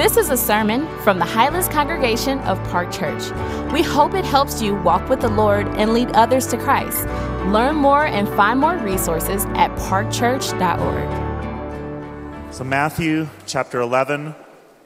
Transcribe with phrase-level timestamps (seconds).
[0.00, 3.22] This is a sermon from the Highlands Congregation of Park Church.
[3.70, 7.04] We hope it helps you walk with the Lord and lead others to Christ.
[7.48, 12.54] Learn more and find more resources at parkchurch.org.
[12.54, 14.34] So, Matthew chapter 11,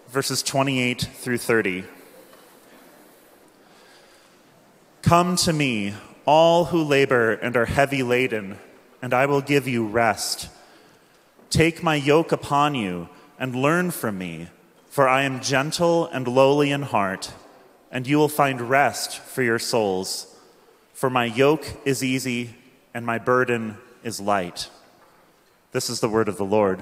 [0.09, 1.85] verses 28 through 30.
[5.03, 5.95] Come to me,
[6.27, 8.59] all who labor and are heavy laden,
[9.01, 10.49] and I will give you rest.
[11.51, 13.09] Take my yoke upon you
[13.39, 14.49] and learn from me,
[14.95, 17.33] for I am gentle and lowly in heart,
[17.91, 20.33] and you will find rest for your souls.
[20.93, 22.55] For my yoke is easy
[22.95, 24.71] and my burden is light.
[25.73, 26.81] This is the word of the Lord.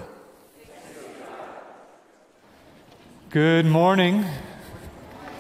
[3.31, 4.27] Good morning.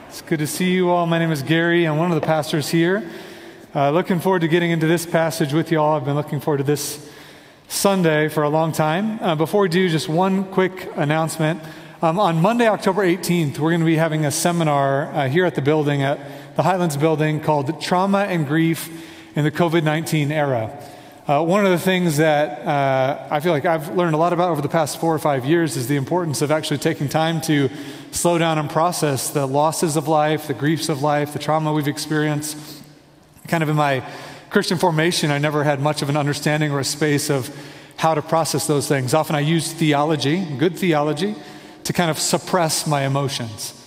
[0.09, 1.05] It's good to see you all.
[1.07, 1.84] My name is Gary.
[1.84, 3.07] I'm one of the pastors here.
[3.75, 5.98] Uh, looking forward to getting into this passage with you all.
[5.98, 7.07] I've been looking forward to this
[7.69, 9.20] Sunday for a long time.
[9.20, 11.62] Uh, before we do, just one quick announcement.
[12.05, 15.55] Um, on Monday, October 18th, we're going to be having a seminar uh, here at
[15.55, 16.19] the building, at
[16.56, 18.91] the Highlands building, called Trauma and Grief
[19.36, 20.77] in the COVID 19 Era.
[21.28, 24.50] Uh, one of the things that uh, I feel like I've learned a lot about
[24.50, 27.70] over the past four or five years is the importance of actually taking time to
[28.11, 31.87] slow down and process the losses of life, the griefs of life, the trauma we've
[31.87, 32.59] experienced.
[33.47, 34.05] Kind of in my
[34.50, 37.56] Christian formation, I never had much of an understanding or a space of
[37.97, 39.14] how to process those things.
[39.14, 41.37] Often I used theology, good theology,
[41.84, 43.78] to kind of suppress my emotions.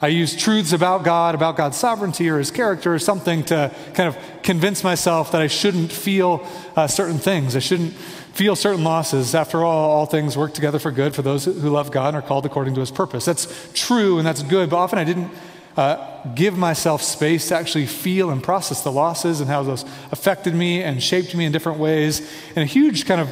[0.00, 4.08] I use truths about God, about God's sovereignty or his character or something to kind
[4.08, 7.56] of convince myself that I shouldn't feel uh, certain things.
[7.56, 9.34] I shouldn't feel certain losses.
[9.34, 12.26] After all, all things work together for good for those who love God and are
[12.26, 13.24] called according to his purpose.
[13.24, 15.30] That's true and that's good, but often I didn't
[15.76, 20.54] uh, give myself space to actually feel and process the losses and how those affected
[20.54, 22.20] me and shaped me in different ways.
[22.50, 23.28] And a huge kind of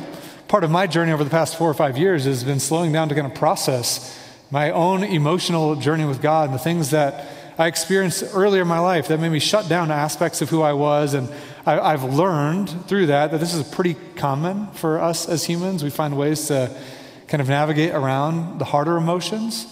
[0.52, 3.08] part of my journey over the past four or five years has been slowing down
[3.08, 4.14] to kind of process
[4.50, 8.78] my own emotional journey with God and the things that I experienced earlier in my
[8.78, 11.14] life that made me shut down aspects of who I was.
[11.14, 11.30] And
[11.64, 15.82] I, have learned through that that this is pretty common for us as humans.
[15.82, 16.70] We find ways to
[17.28, 19.64] kind of navigate around the harder emotions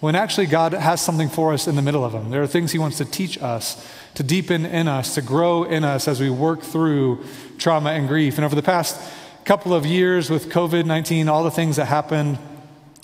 [0.00, 2.28] when actually God has something for us in the middle of them.
[2.28, 5.82] There are things He wants to teach us, to deepen in us, to grow in
[5.82, 7.24] us as we work through
[7.56, 8.36] trauma and grief.
[8.36, 9.00] And over the past
[9.46, 12.36] couple of years with COVID 19, all the things that happened,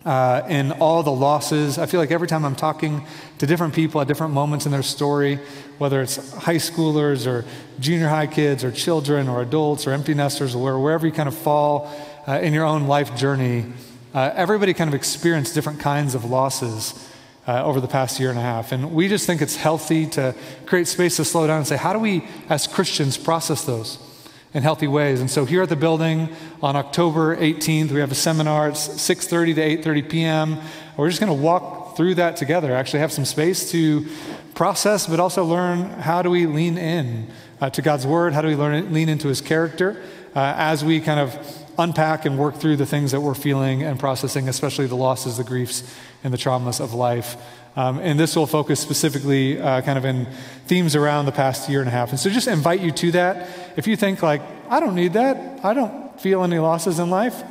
[0.05, 1.79] uh, and all the losses.
[1.79, 3.07] I feel like every time I'm talking
[3.39, 5.39] to different people at different moments in their story,
[5.79, 7.45] whether it's high schoolers or
[7.79, 11.37] junior high kids or children or adults or empty nesters or wherever you kind of
[11.37, 11.89] fall
[12.27, 13.65] uh, in your own life journey,
[14.13, 17.09] uh, everybody kind of experienced different kinds of losses
[17.47, 18.73] uh, over the past year and a half.
[18.73, 20.35] And we just think it's healthy to
[20.67, 24.09] create space to slow down and say, how do we, as Christians, process those
[24.55, 25.21] in healthy ways?
[25.21, 28.69] And so here at the building on October 18th, we have a seminar.
[28.69, 30.59] It's 6.30 to 8.30 p.m.
[30.97, 34.07] We're just going to walk through that together, actually have some space to
[34.55, 37.29] process, but also learn how do we lean in
[37.61, 38.33] uh, to God's word?
[38.33, 40.03] How do we learn, lean into his character
[40.35, 41.37] uh, as we kind of
[41.79, 45.45] unpack and work through the things that we're feeling and processing, especially the losses, the
[45.45, 45.83] griefs,
[46.23, 47.37] and the traumas of life.
[47.75, 50.27] Um, and this will focus specifically uh, kind of in
[50.67, 52.11] themes around the past year and a half.
[52.11, 53.49] And so just invite you to that.
[53.77, 57.43] If you think, like, I don't need that, I don't feel any losses in life,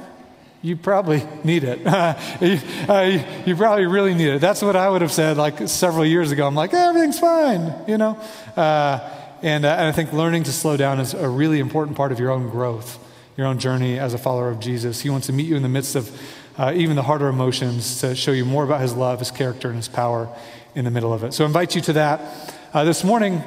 [0.61, 1.79] you probably need it.
[2.41, 4.41] you, uh, you, probably really need it.
[4.41, 6.45] That's what I would have said like several years ago.
[6.45, 8.19] I'm like, everything's fine, you know?
[8.55, 8.99] Uh,
[9.41, 12.19] and, uh, and I think learning to slow down is a really important part of
[12.19, 12.99] your own growth
[13.37, 15.01] your own journey as a follower of Jesus.
[15.01, 16.21] He wants to meet you in the midst of
[16.57, 19.77] uh, even the harder emotions to show you more about his love, his character, and
[19.77, 20.29] his power
[20.75, 21.33] in the middle of it.
[21.33, 22.55] So I invite you to that.
[22.73, 23.41] Uh, this morning,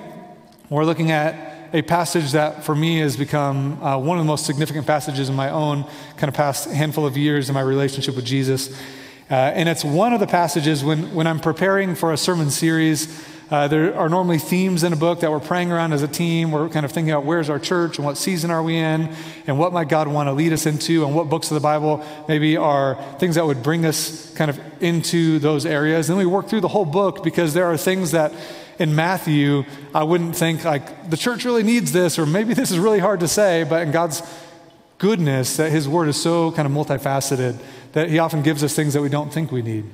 [0.70, 4.46] we're looking at a passage that for me has become uh, one of the most
[4.46, 5.84] significant passages in my own
[6.16, 8.70] kind of past handful of years in my relationship with Jesus.
[9.30, 13.24] Uh, and it's one of the passages when, when I'm preparing for a sermon series
[13.54, 16.50] uh, there are normally themes in a book that we're praying around as a team.
[16.50, 19.14] We're kind of thinking about where's our church and what season are we in
[19.46, 22.04] and what might God want to lead us into and what books of the Bible
[22.26, 26.10] maybe are things that would bring us kind of into those areas.
[26.10, 28.32] And then we work through the whole book because there are things that
[28.80, 29.62] in Matthew
[29.94, 33.20] I wouldn't think like the church really needs this or maybe this is really hard
[33.20, 34.20] to say, but in God's
[34.98, 37.56] goodness that his word is so kind of multifaceted
[37.92, 39.84] that he often gives us things that we don't think we need.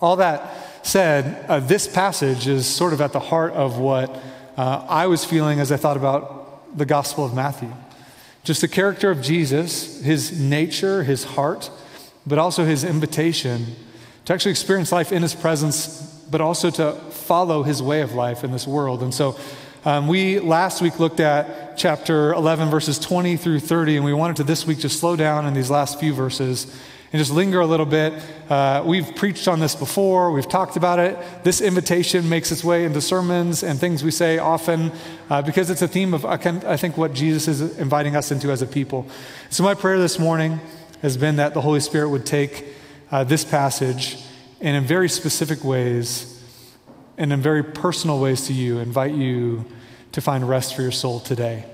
[0.00, 4.14] All that said, uh, this passage is sort of at the heart of what
[4.56, 7.72] uh, I was feeling as I thought about the Gospel of Matthew.
[8.42, 11.70] Just the character of Jesus, his nature, his heart,
[12.26, 13.66] but also his invitation
[14.24, 18.44] to actually experience life in his presence, but also to follow his way of life
[18.44, 19.02] in this world.
[19.02, 19.38] And so
[19.84, 24.36] um, we last week looked at chapter 11, verses 20 through 30, and we wanted
[24.36, 26.66] to this week just slow down in these last few verses
[27.12, 28.12] and just linger a little bit.
[28.48, 31.18] Uh, we've preached on this before, we've talked about it.
[31.42, 34.92] This invitation makes its way into sermons and things we say often
[35.28, 38.62] uh, because it's a theme of, I, think, what Jesus is inviting us into as
[38.62, 39.08] a people.
[39.50, 40.60] So, my prayer this morning
[41.02, 42.66] has been that the Holy Spirit would take
[43.10, 44.18] uh, this passage
[44.60, 46.40] and, in very specific ways,
[47.18, 49.64] and in very personal ways to you, invite you
[50.12, 51.64] to find rest for your soul today.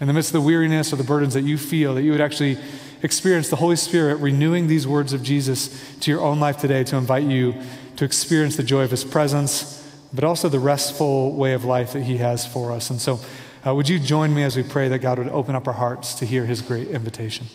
[0.00, 2.20] In the midst of the weariness or the burdens that you feel, that you would
[2.20, 2.58] actually
[3.02, 6.96] experience the Holy Spirit renewing these words of Jesus to your own life today to
[6.96, 7.54] invite you
[7.96, 9.82] to experience the joy of His presence,
[10.12, 12.90] but also the restful way of life that He has for us.
[12.90, 13.20] And so,
[13.66, 16.14] uh, would you join me as we pray that God would open up our hearts
[16.16, 17.46] to hear His great invitation?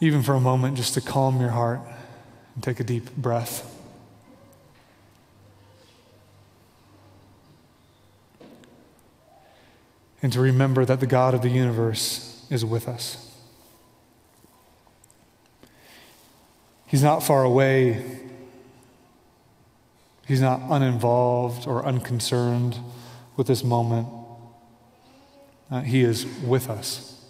[0.00, 1.80] Even for a moment, just to calm your heart
[2.54, 3.73] and take a deep breath.
[10.24, 13.30] And to remember that the God of the universe is with us.
[16.86, 18.22] He's not far away.
[20.26, 22.78] He's not uninvolved or unconcerned
[23.36, 24.08] with this moment.
[25.70, 27.22] Uh, he is with us.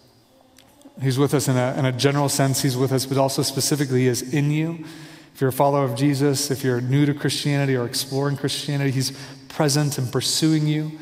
[1.03, 4.03] He's with us in a, in a general sense, He's with us, but also specifically,
[4.03, 4.85] He is in you.
[5.35, 9.11] If you're a follower of Jesus, if you're new to Christianity or exploring Christianity, He's
[9.49, 10.97] present and pursuing you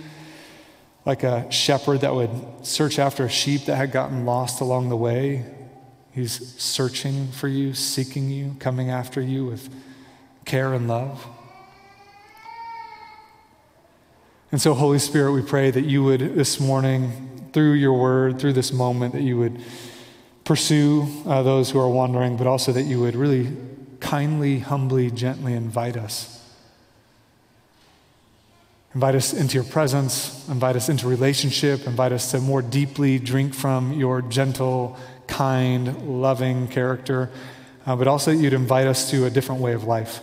[1.05, 2.31] like a shepherd that would
[2.63, 5.45] search after a sheep that had gotten lost along the way.
[6.13, 9.69] He's searching for you, seeking you, coming after you with
[10.45, 11.27] care and love.
[14.53, 18.53] And so, Holy Spirit, we pray that you would this morning, through your word, through
[18.53, 19.59] this moment, that you would
[20.45, 23.57] pursue uh, those who are wandering, but also that you would really
[24.01, 26.42] kindly, humbly, gently invite us
[28.95, 33.55] Invite us into your presence, invite us into relationship, invite us to more deeply drink
[33.55, 37.31] from your gentle, kind, loving character,
[37.87, 40.21] uh, but also you'd invite us to a different way of life,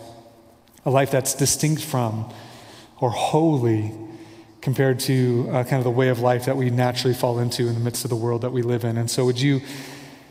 [0.86, 2.32] a life that's distinct from
[3.00, 3.92] or holy
[4.60, 7.74] compared to uh, kind of the way of life that we naturally fall into in
[7.74, 8.96] the midst of the world that we live in.
[8.96, 9.62] And so, would you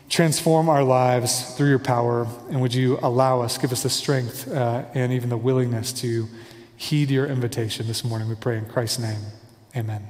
[0.08, 4.50] transform our lives through your power, and would you allow us, give us the strength
[4.50, 6.26] uh, and even the willingness to
[6.80, 8.26] heed your invitation this morning.
[8.26, 9.20] We pray in Christ's name.
[9.76, 10.02] Amen.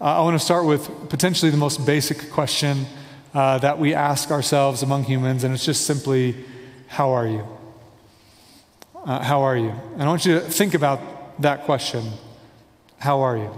[0.00, 2.86] Uh, I want to start with potentially the most basic question
[3.34, 6.36] uh, that we ask ourselves among humans, and it's just simply,
[6.86, 7.44] How are you?
[9.04, 9.74] Uh, how are you?
[9.94, 12.04] And I want you to think about that question
[12.98, 13.50] How are you?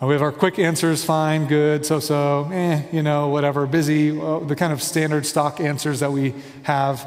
[0.00, 4.12] Uh, we have our quick answers fine, good, so so, eh, you know, whatever, busy,
[4.12, 7.04] well, the kind of standard stock answers that we have.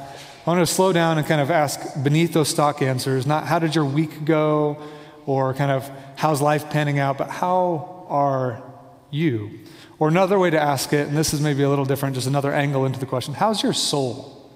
[0.50, 3.60] I want to slow down and kind of ask beneath those stock answers, not how
[3.60, 4.82] did your week go
[5.28, 8.64] or kind of how's life panning out, but how are
[9.12, 9.60] you?
[10.00, 12.52] Or another way to ask it, and this is maybe a little different, just another
[12.52, 14.52] angle into the question how's your soul?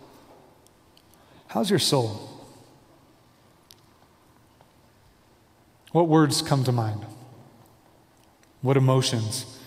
[1.46, 2.28] How's your soul?
[5.92, 7.06] What words come to mind?
[8.64, 9.60] What emotions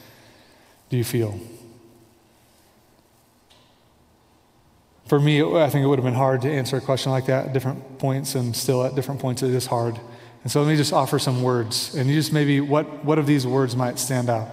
[0.91, 1.39] do you feel?
[5.07, 7.47] For me, I think it would have been hard to answer a question like that
[7.47, 10.01] at different points, and still at different points it is hard.
[10.43, 11.95] And so let me just offer some words.
[11.95, 14.49] And you just maybe, what, what of these words might stand out?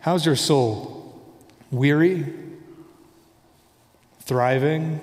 [0.00, 1.20] How's your soul?
[1.72, 2.32] Weary?
[4.20, 5.00] Thriving?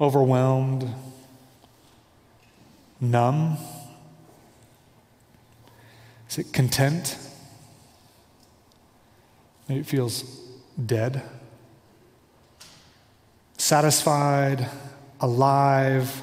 [0.00, 0.88] Overwhelmed?
[3.00, 3.58] Numb?
[6.28, 7.18] Is it content?
[9.68, 10.22] Maybe it feels
[10.86, 11.22] dead
[13.60, 14.66] satisfied,
[15.20, 16.22] alive,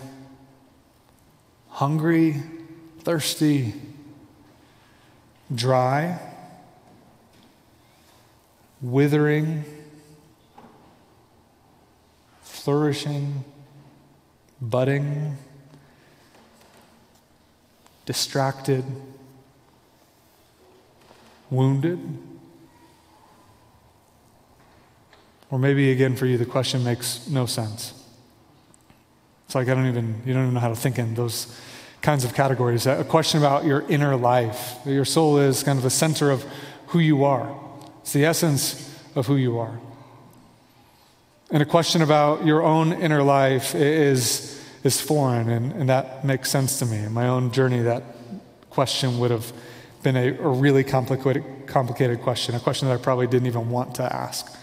[1.70, 2.42] hungry,
[3.02, 3.76] thirsty,
[5.54, 6.20] dry,
[8.82, 9.64] withering,
[12.42, 13.46] flourishing,
[14.60, 15.38] budding,
[18.08, 18.84] distracted,
[21.52, 22.00] wounded.
[25.50, 27.94] Or maybe again for you, the question makes no sense.
[29.46, 31.58] It's like I don't even, you don't even know how to think in those
[32.02, 32.86] kinds of categories.
[32.86, 34.78] A question about your inner life.
[34.86, 36.46] Your soul is kind of the center of
[36.88, 37.54] who you are,
[38.02, 39.80] it's the essence of who you are.
[41.50, 46.50] And a question about your own inner life is, is foreign, and, and that makes
[46.50, 46.98] sense to me.
[46.98, 48.04] In my own journey, that
[48.70, 49.54] question would have
[50.04, 53.96] been a, a really complicated, complicated question, a question that I probably didn't even want
[53.96, 54.54] to ask.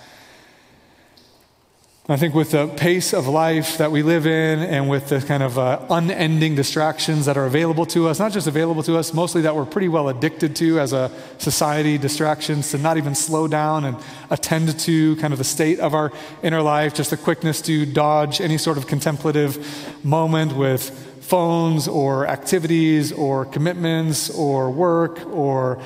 [2.06, 5.42] I think with the pace of life that we live in and with the kind
[5.42, 9.40] of uh, unending distractions that are available to us, not just available to us, mostly
[9.40, 13.86] that we're pretty well addicted to as a society, distractions to not even slow down
[13.86, 13.96] and
[14.28, 18.38] attend to kind of the state of our inner life, just the quickness to dodge
[18.38, 20.90] any sort of contemplative moment with
[21.22, 25.80] phones or activities or commitments or work or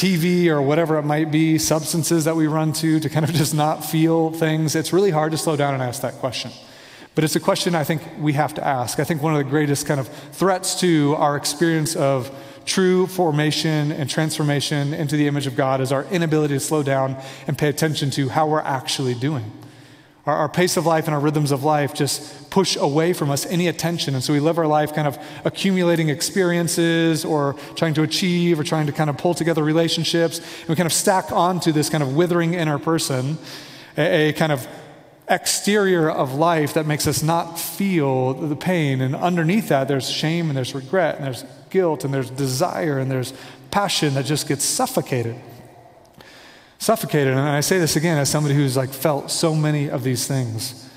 [0.00, 3.52] TV or whatever it might be, substances that we run to to kind of just
[3.52, 6.50] not feel things, it's really hard to slow down and ask that question.
[7.14, 8.98] But it's a question I think we have to ask.
[8.98, 13.92] I think one of the greatest kind of threats to our experience of true formation
[13.92, 17.68] and transformation into the image of God is our inability to slow down and pay
[17.68, 19.52] attention to how we're actually doing.
[20.26, 23.46] Our, our, pace of life and our rhythms of life just push away from us
[23.46, 24.14] any attention.
[24.14, 28.64] And so we live our life kind of accumulating experiences or trying to achieve or
[28.64, 30.38] trying to kind of pull together relationships.
[30.38, 33.38] And we kind of stack onto this kind of withering inner person
[33.96, 34.68] a, a kind of
[35.28, 39.00] exterior of life that makes us not feel the pain.
[39.00, 43.10] And underneath that, there's shame and there's regret and there's guilt and there's desire and
[43.10, 43.32] there's
[43.70, 45.36] passion that just gets suffocated
[46.80, 47.34] suffocated.
[47.34, 50.90] And I say this again as somebody who's like felt so many of these things.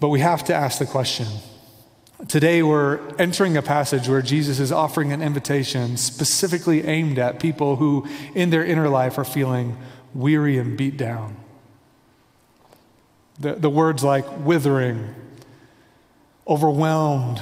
[0.00, 1.26] But we have to ask the question.
[2.28, 7.76] Today, we're entering a passage where Jesus is offering an invitation specifically aimed at people
[7.76, 9.76] who, in their inner life, are feeling
[10.14, 11.36] weary and beat down.
[13.40, 15.14] The, the words like withering,
[16.46, 17.40] overwhelmed,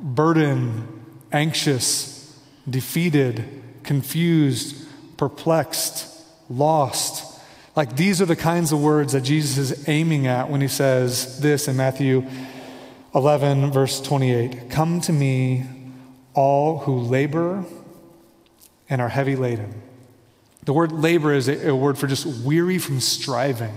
[0.00, 6.10] burdened, anxious, defeated, confused, perplexed,
[6.50, 7.40] lost.
[7.76, 11.40] Like these are the kinds of words that Jesus is aiming at when he says
[11.40, 12.26] this in Matthew
[13.14, 15.66] 11, verse 28 Come to me,
[16.34, 17.64] all who labor
[18.88, 19.82] and are heavy laden.
[20.64, 23.74] The word labor is a, a word for just weary from striving.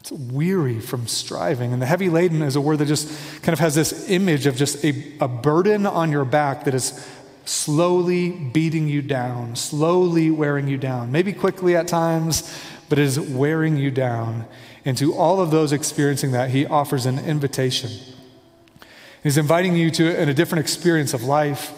[0.00, 1.72] It's weary from striving.
[1.72, 3.08] And the heavy laden is a word that just
[3.42, 7.08] kind of has this image of just a, a burden on your back that is
[7.44, 12.56] slowly beating you down, slowly wearing you down, maybe quickly at times,
[12.88, 14.46] but is wearing you down.
[14.84, 17.90] And to all of those experiencing that, he offers an invitation.
[19.22, 21.72] He's inviting you to a different experience of life,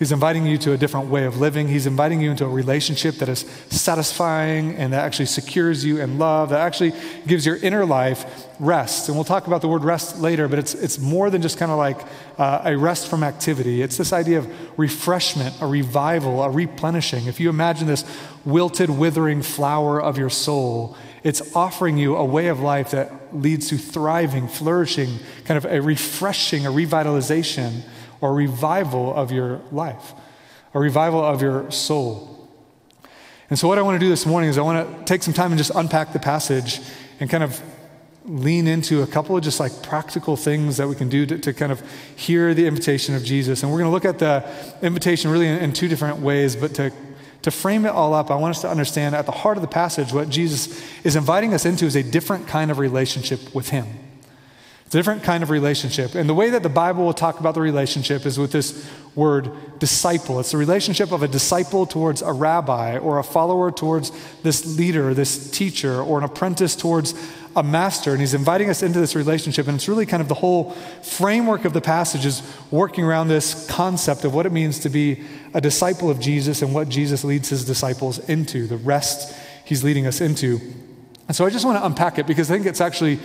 [0.00, 1.68] He's inviting you to a different way of living.
[1.68, 6.18] He's inviting you into a relationship that is satisfying and that actually secures you in
[6.18, 6.94] love, that actually
[7.26, 9.08] gives your inner life rest.
[9.08, 11.70] And we'll talk about the word rest later, but it's, it's more than just kind
[11.70, 11.98] of like
[12.38, 13.82] uh, a rest from activity.
[13.82, 17.26] It's this idea of refreshment, a revival, a replenishing.
[17.26, 18.06] If you imagine this
[18.46, 23.68] wilted, withering flower of your soul, it's offering you a way of life that leads
[23.68, 27.82] to thriving, flourishing, kind of a refreshing, a revitalization
[28.20, 30.12] or revival of your life,
[30.74, 32.48] a revival of your soul.
[33.48, 35.34] And so, what I want to do this morning is I want to take some
[35.34, 36.80] time and just unpack the passage
[37.18, 37.60] and kind of
[38.26, 41.52] lean into a couple of just like practical things that we can do to, to
[41.52, 41.82] kind of
[42.14, 43.62] hear the invitation of Jesus.
[43.62, 44.48] And we're going to look at the
[44.82, 46.92] invitation really in, in two different ways, but to
[47.42, 49.68] to frame it all up, I want us to understand at the heart of the
[49.68, 53.86] passage what Jesus is inviting us into is a different kind of relationship with Him
[54.90, 56.16] different kind of relationship.
[56.16, 59.50] And the way that the Bible will talk about the relationship is with this word
[59.78, 60.40] disciple.
[60.40, 64.10] It's the relationship of a disciple towards a rabbi or a follower towards
[64.42, 67.14] this leader, this teacher, or an apprentice towards
[67.54, 68.10] a master.
[68.10, 69.68] And he's inviting us into this relationship.
[69.68, 72.42] And it's really kind of the whole framework of the passage is
[72.72, 75.22] working around this concept of what it means to be
[75.54, 80.08] a disciple of Jesus and what Jesus leads his disciples into, the rest he's leading
[80.08, 80.60] us into.
[81.28, 83.20] And so I just want to unpack it because I think it's actually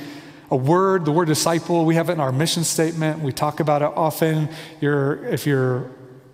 [0.51, 3.19] a word, the word disciple, we have it in our mission statement.
[3.19, 4.49] We talk about it often.
[4.79, 5.89] You're, if you're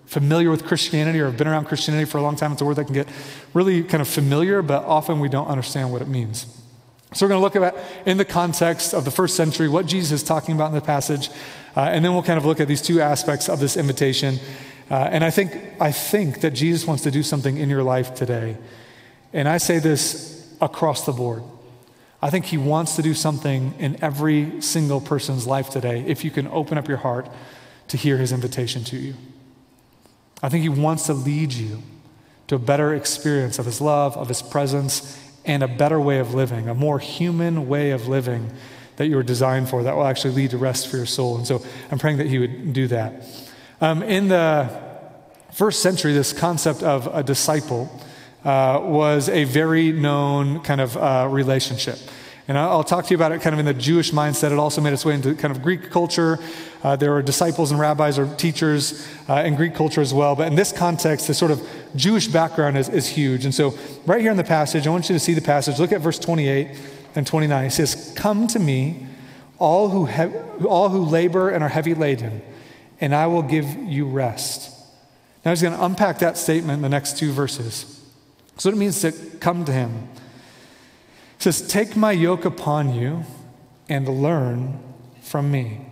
[0.05, 2.75] familiar with Christianity or have been around Christianity for a long time, it's a word
[2.75, 3.07] that can get
[3.53, 6.45] really kind of familiar, but often we don't understand what it means.
[7.13, 10.11] So we're going to look at, in the context of the first century, what Jesus
[10.11, 11.29] is talking about in the passage,
[11.75, 14.39] uh, and then we'll kind of look at these two aspects of this invitation.
[14.89, 18.13] Uh, and I think, I think that Jesus wants to do something in your life
[18.13, 18.57] today.
[19.31, 21.43] And I say this across the board.
[22.21, 26.31] I think He wants to do something in every single person's life today if you
[26.31, 27.27] can open up your heart
[27.87, 29.15] to hear His invitation to you.
[30.43, 31.81] I think He wants to lead you
[32.47, 36.33] to a better experience of His love, of His presence, and a better way of
[36.33, 38.51] living, a more human way of living
[38.97, 41.37] that you were designed for that will actually lead to rest for your soul.
[41.37, 43.25] And so I'm praying that He would do that.
[43.79, 44.69] Um, in the
[45.53, 47.89] first century, this concept of a disciple
[48.43, 51.97] uh, was a very known kind of uh, relationship.
[52.47, 54.51] And I'll talk to you about it kind of in the Jewish mindset.
[54.51, 56.39] It also made its way into kind of Greek culture.
[56.83, 60.35] Uh, there were disciples and rabbis or teachers uh, in Greek culture as well.
[60.35, 63.45] But in this context, the sort of Jewish background is, is huge.
[63.45, 65.79] And so, right here in the passage, I want you to see the passage.
[65.79, 66.77] Look at verse 28.
[67.15, 67.63] and 29.
[67.63, 69.07] He says, Come to me,
[69.57, 72.41] all who, all who labor and are heavy laden,
[72.99, 74.71] and I will give you rest.
[75.45, 77.90] Now he's going to unpack that statement in the next two verses.
[78.61, 80.07] So it means to come to him.
[81.37, 83.23] He says, Take my yoke upon you
[83.89, 84.79] and learn
[85.23, 85.87] from me.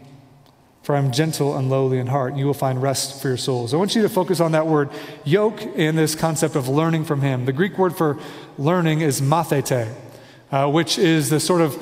[0.83, 3.73] For I'm gentle and lowly in heart, and you will find rest for your souls.
[3.73, 4.91] I want you to focus on that word
[5.23, 7.45] yoke and this concept of learning from him.
[7.45, 8.19] The Greek word for
[8.59, 9.91] learning is mathete,
[10.51, 11.75] uh, which is the sort of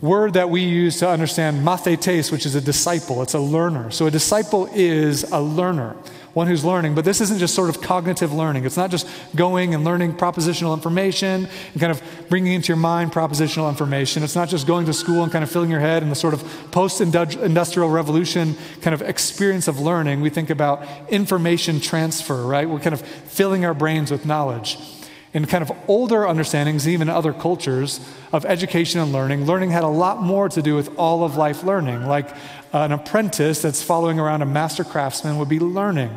[0.00, 3.20] word that we use to understand mathetes, which is a disciple.
[3.20, 3.90] It's a learner.
[3.90, 5.94] So a disciple is a learner
[6.34, 6.94] one who's learning.
[6.94, 8.64] But this isn't just sort of cognitive learning.
[8.64, 13.12] It's not just going and learning propositional information and kind of bringing into your mind
[13.12, 14.22] propositional information.
[14.22, 16.34] It's not just going to school and kind of filling your head in the sort
[16.34, 20.20] of post industrial revolution kind of experience of learning.
[20.20, 22.68] We think about information transfer, right?
[22.68, 24.78] We're kind of filling our brains with knowledge.
[25.34, 28.00] In kind of older understandings, even in other cultures
[28.32, 31.64] of education and learning, learning had a lot more to do with all of life
[31.64, 32.06] learning.
[32.06, 32.30] Like
[32.74, 36.10] uh, an apprentice that's following around a master craftsman would be learning.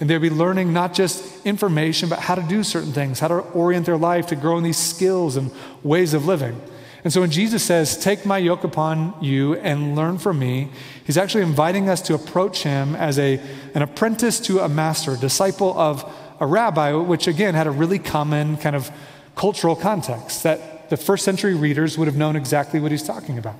[0.00, 3.34] And they'd be learning not just information, but how to do certain things, how to
[3.34, 5.50] orient their life to grow in these skills and
[5.82, 6.60] ways of living.
[7.04, 10.70] And so when Jesus says, Take my yoke upon you and learn from me,
[11.04, 13.40] he's actually inviting us to approach him as a,
[13.74, 16.10] an apprentice to a master, disciple of
[16.42, 18.90] a rabbi, which again had a really common kind of
[19.36, 23.54] cultural context that the first century readers would have known exactly what he's talking about.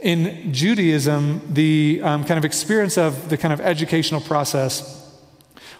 [0.00, 5.02] In Judaism, the um, kind of experience of the kind of educational process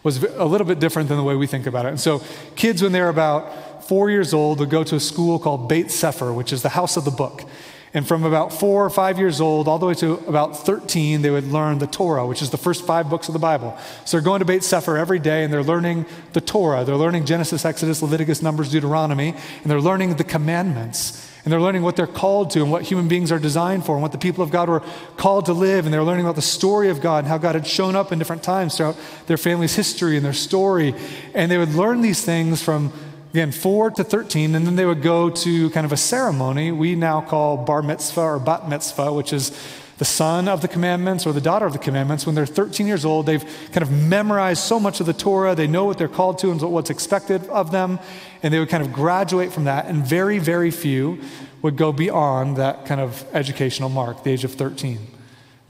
[0.02, 1.88] was a little bit different than the way we think about it.
[1.88, 2.22] And so,
[2.54, 6.34] kids, when they're about four years old, would go to a school called Beit Sefer,
[6.34, 7.44] which is the house of the book.
[7.94, 11.30] And from about four or five years old, all the way to about 13, they
[11.30, 13.78] would learn the Torah, which is the first five books of the Bible.
[14.04, 16.84] So they're going to Beit Sefer every day and they're learning the Torah.
[16.84, 21.30] They're learning Genesis, Exodus, Leviticus, Numbers, Deuteronomy, and they're learning the commandments.
[21.44, 24.02] And they're learning what they're called to and what human beings are designed for and
[24.02, 24.82] what the people of God were
[25.16, 25.84] called to live.
[25.84, 28.18] And they're learning about the story of God and how God had shown up in
[28.18, 28.96] different times throughout
[29.26, 30.94] their family's history and their story.
[31.34, 32.92] And they would learn these things from,
[33.34, 34.54] again, 4 to 13.
[34.54, 38.20] And then they would go to kind of a ceremony we now call bar mitzvah
[38.20, 39.50] or bat mitzvah, which is
[39.98, 43.04] the son of the commandments or the daughter of the commandments, when they're 13 years
[43.04, 46.38] old, they've kind of memorized so much of the Torah, they know what they're called
[46.38, 47.98] to and what's expected of them,
[48.42, 49.86] and they would kind of graduate from that.
[49.86, 51.20] And very, very few
[51.62, 54.98] would go beyond that kind of educational mark, the age of 13.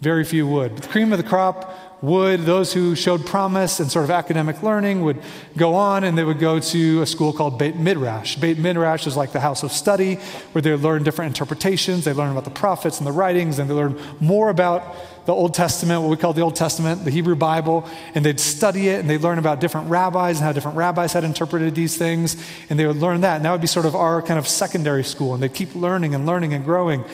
[0.02, 0.76] Very few would.
[0.76, 1.73] The cream of the crop
[2.04, 5.20] would, those who showed promise and sort of academic learning would
[5.56, 8.36] go on and they would go to a school called Beit Midrash.
[8.36, 10.16] Beit Midrash is like the house of study
[10.52, 13.74] where they learn different interpretations, they learn about the prophets and the writings, and they
[13.74, 17.88] learn more about the Old Testament, what we call the Old Testament, the Hebrew Bible,
[18.14, 21.24] and they'd study it and they'd learn about different rabbis and how different rabbis had
[21.24, 22.36] interpreted these things,
[22.68, 23.36] and they would learn that.
[23.36, 26.14] And that would be sort of our kind of secondary school, and they'd keep learning
[26.14, 27.04] and learning and growing.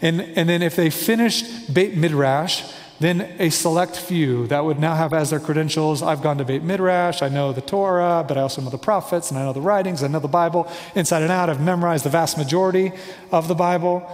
[0.00, 2.62] And, and then if they finished Beit Midrash,
[3.00, 6.62] then a select few that would now have as their credentials I've gone to Beit
[6.62, 9.60] Midrash, I know the Torah, but I also know the prophets, and I know the
[9.60, 11.48] writings, I know the Bible inside and out.
[11.48, 12.92] I've memorized the vast majority
[13.30, 14.10] of the Bible.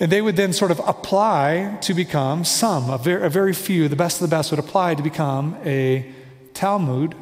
[0.00, 3.88] And they would then sort of apply to become some, a very, a very few,
[3.88, 6.12] the best of the best would apply to become a
[6.52, 7.14] talmid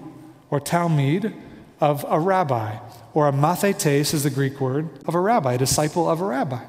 [0.50, 1.34] or Talmud
[1.80, 2.78] of a rabbi,
[3.12, 6.64] or a mathetes is the Greek word of a rabbi, a disciple of a rabbi.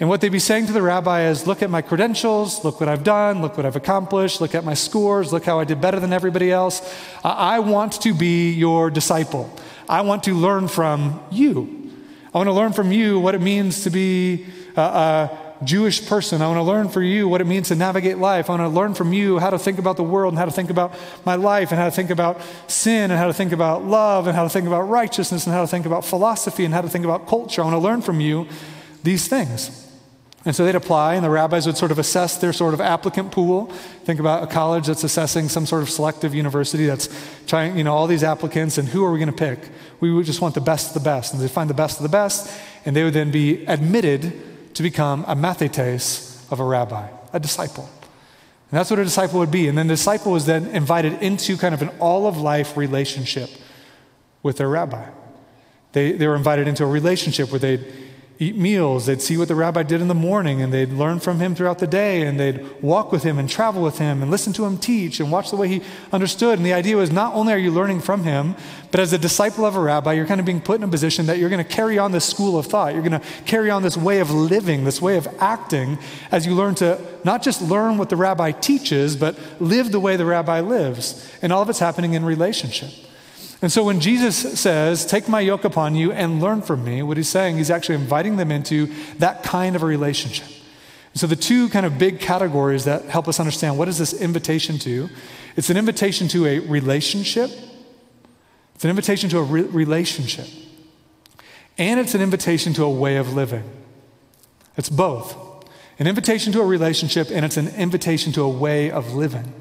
[0.00, 2.88] And what they'd be saying to the rabbi is, Look at my credentials, look what
[2.88, 6.00] I've done, look what I've accomplished, look at my scores, look how I did better
[6.00, 6.82] than everybody else.
[7.22, 9.50] I want to be your disciple.
[9.88, 11.92] I want to learn from you.
[12.34, 16.42] I want to learn from you what it means to be a, a Jewish person.
[16.42, 18.50] I want to learn from you what it means to navigate life.
[18.50, 20.50] I want to learn from you how to think about the world and how to
[20.50, 23.84] think about my life and how to think about sin and how to think about
[23.84, 26.80] love and how to think about righteousness and how to think about philosophy and how
[26.80, 27.62] to think about culture.
[27.62, 28.48] I want to learn from you
[29.04, 29.83] these things.
[30.46, 33.32] And so they'd apply, and the rabbis would sort of assess their sort of applicant
[33.32, 33.66] pool.
[34.04, 37.08] Think about a college that's assessing some sort of selective university that's
[37.46, 39.70] trying, you know, all these applicants, and who are we going to pick?
[40.00, 41.32] We would just want the best of the best.
[41.32, 42.52] And they'd find the best of the best,
[42.84, 47.88] and they would then be admitted to become a mathetes of a rabbi, a disciple.
[48.70, 49.68] And that's what a disciple would be.
[49.68, 53.48] And then the disciple was then invited into kind of an all of life relationship
[54.42, 55.08] with their rabbi.
[55.92, 57.86] They, they were invited into a relationship where they'd
[58.40, 59.06] eat meals.
[59.06, 61.78] They'd see what the rabbi did in the morning and they'd learn from him throughout
[61.78, 64.76] the day and they'd walk with him and travel with him and listen to him
[64.76, 66.58] teach and watch the way he understood.
[66.58, 68.56] And the idea was not only are you learning from him,
[68.90, 71.26] but as a disciple of a rabbi, you're kind of being put in a position
[71.26, 72.92] that you're going to carry on this school of thought.
[72.92, 75.98] You're going to carry on this way of living, this way of acting
[76.32, 80.16] as you learn to not just learn what the rabbi teaches, but live the way
[80.16, 81.28] the rabbi lives.
[81.40, 82.90] And all of it's happening in relationship.
[83.64, 87.16] And so when Jesus says, Take my yoke upon you and learn from me, what
[87.16, 90.48] he's saying, he's actually inviting them into that kind of a relationship.
[91.14, 94.78] So the two kind of big categories that help us understand what is this invitation
[94.80, 95.08] to?
[95.56, 97.50] It's an invitation to a relationship.
[98.74, 100.46] It's an invitation to a re- relationship.
[101.78, 103.64] And it's an invitation to a way of living.
[104.76, 105.38] It's both.
[105.98, 109.54] An invitation to a relationship and it's an invitation to a way of living.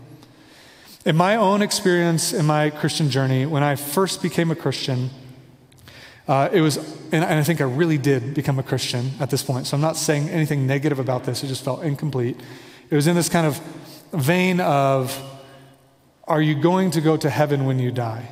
[1.06, 5.10] In my own experience in my Christian journey, when I first became a Christian,
[6.30, 6.78] uh, it was,
[7.12, 9.68] and I think I really did become a Christian at this point.
[9.68, 11.44] So I'm not saying anything negative about this.
[11.44, 12.40] It just felt incomplete.
[12.90, 13.60] It was in this kind of
[14.14, 15.22] vein of,
[16.24, 18.32] are you going to go to heaven when you die?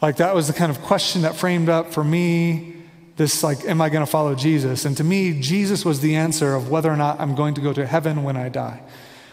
[0.00, 2.76] Like that was the kind of question that framed up for me
[3.16, 6.54] this like am i going to follow jesus and to me jesus was the answer
[6.54, 8.80] of whether or not i'm going to go to heaven when i die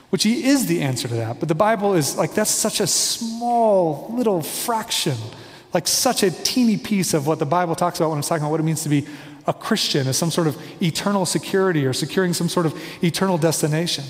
[0.10, 1.40] which he is the answer to that.
[1.40, 5.16] But the Bible is like, that's such a small little fraction,
[5.74, 8.52] like such a teeny piece of what the Bible talks about when it's talking about
[8.52, 9.08] what it means to be
[9.48, 14.04] a Christian as some sort of eternal security or securing some sort of eternal destination.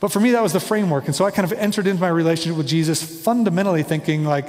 [0.00, 1.06] But for me, that was the framework.
[1.06, 4.46] And so I kind of entered into my relationship with Jesus fundamentally thinking, like,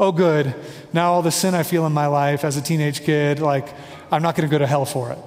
[0.00, 0.54] oh, good,
[0.92, 3.68] now all the sin I feel in my life as a teenage kid, like,
[4.10, 5.18] I'm not going to go to hell for it.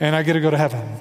[0.00, 1.00] And I get to go to heaven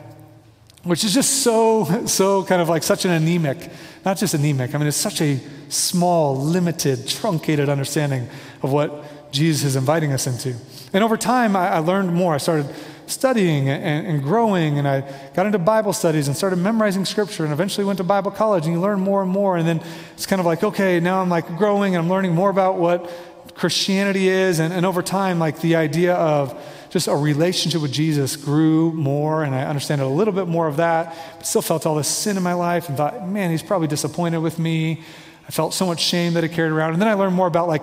[0.85, 3.69] which is just so, so kind of like such an anemic,
[4.05, 8.29] not just anemic, I mean, it's such a small, limited, truncated understanding
[8.61, 10.55] of what Jesus is inviting us into.
[10.93, 12.33] And over time, I, I learned more.
[12.33, 12.73] I started
[13.07, 15.01] studying and, and, growing, and I
[15.33, 18.73] got into Bible studies and started memorizing scripture, and eventually went to Bible college, and
[18.73, 19.57] you learn more and more.
[19.57, 19.81] And then
[20.13, 23.11] it's kind of like, okay, now I'm like growing and I'm learning more about what
[23.55, 24.59] Christianity is.
[24.59, 26.59] And, and over time, like the idea of
[26.95, 30.77] just a relationship with Jesus grew more, and I understand a little bit more of
[30.77, 33.89] that, but still felt all this sin in my life and thought, man, he's probably
[33.89, 35.03] disappointed with me.
[35.45, 36.93] I felt so much shame that I carried around.
[36.93, 37.81] And then I learned more about like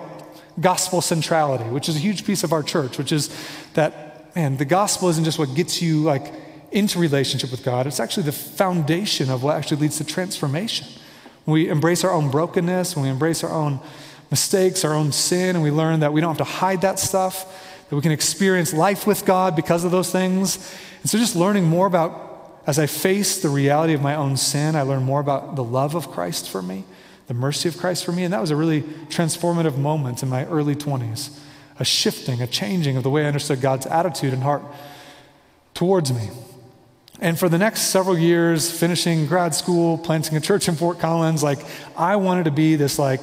[0.59, 3.29] gospel centrality, which is a huge piece of our church, which is
[3.75, 6.33] that, man, the gospel isn't just what gets you like
[6.71, 10.87] into relationship with God, it's actually the foundation of what actually leads to transformation.
[11.45, 13.79] When we embrace our own brokenness, when we embrace our own
[14.31, 17.45] mistakes, our own sin, and we learn that we don't have to hide that stuff,
[17.93, 20.55] that we can experience life with God because of those things.
[21.01, 24.75] And so, just learning more about, as I face the reality of my own sin,
[24.75, 26.85] I learn more about the love of Christ for me,
[27.27, 28.23] the mercy of Christ for me.
[28.23, 31.37] And that was a really transformative moment in my early 20s
[31.77, 34.63] a shifting, a changing of the way I understood God's attitude and heart
[35.75, 36.31] towards me.
[37.21, 41.43] And for the next several years, finishing grad school, planting a church in Fort Collins,
[41.43, 41.59] like
[41.95, 43.21] I wanted to be this like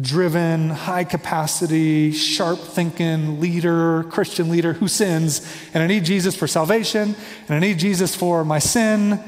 [0.00, 5.40] driven, high capacity, sharp thinking leader, Christian leader who sins.
[5.72, 7.14] And I need Jesus for salvation,
[7.48, 9.22] and I need Jesus for my sin.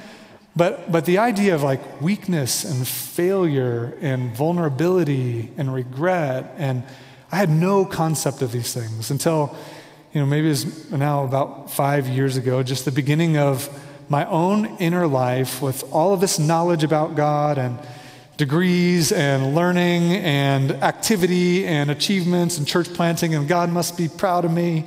[0.56, 6.82] But, but the idea of like weakness and failure and vulnerability and regret, and
[7.30, 9.54] I had no concept of these things until,
[10.12, 13.68] you know, maybe it's now about five years ago, just the beginning of
[14.08, 17.78] my own inner life with all of this knowledge about God and
[18.36, 24.44] degrees and learning and activity and achievements and church planting, and God must be proud
[24.44, 24.86] of me.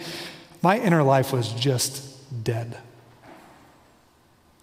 [0.61, 2.77] My inner life was just dead.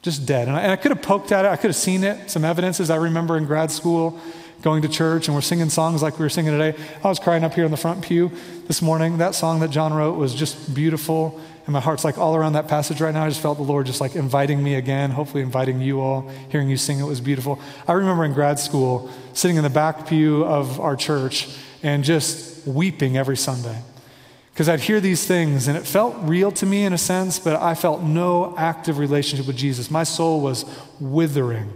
[0.02, 0.46] Just dead.
[0.46, 2.44] And I, and I could have poked at it, I could have seen it, some
[2.44, 2.90] evidences.
[2.90, 4.20] I remember in grad school
[4.62, 6.78] going to church and we're singing songs like we were singing today.
[7.02, 8.30] I was crying up here in the front pew
[8.66, 9.18] this morning.
[9.18, 11.40] That song that John wrote was just beautiful.
[11.66, 13.24] And my heart's like all around that passage right now.
[13.24, 16.30] I just felt the Lord just like inviting me again, hopefully inviting you all.
[16.48, 17.60] Hearing you sing it was beautiful.
[17.88, 21.48] I remember in grad school sitting in the back pew of our church
[21.82, 23.82] and just weeping every Sunday.
[24.52, 27.60] Because I'd hear these things and it felt real to me in a sense, but
[27.60, 29.90] I felt no active relationship with Jesus.
[29.90, 30.64] My soul was
[30.98, 31.70] withering.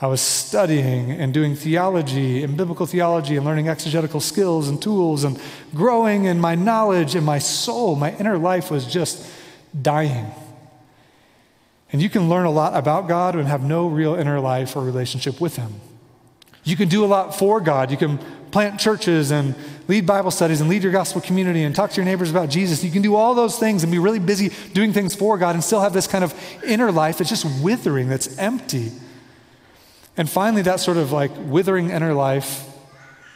[0.00, 5.24] I was studying and doing theology and biblical theology and learning exegetical skills and tools
[5.24, 5.40] and
[5.74, 7.96] growing in my knowledge and my soul.
[7.96, 9.26] My inner life was just
[9.80, 10.26] dying.
[11.92, 14.82] And you can learn a lot about God and have no real inner life or
[14.82, 15.72] relationship with Him.
[16.62, 17.90] You can do a lot for God.
[17.90, 18.18] You can
[18.50, 19.54] plant churches and
[19.88, 22.84] lead Bible studies and lead your gospel community and talk to your neighbors about Jesus.
[22.84, 25.64] You can do all those things and be really busy doing things for God and
[25.64, 28.92] still have this kind of inner life that's just withering, that's empty.
[30.16, 32.64] And finally, that sort of like withering inner life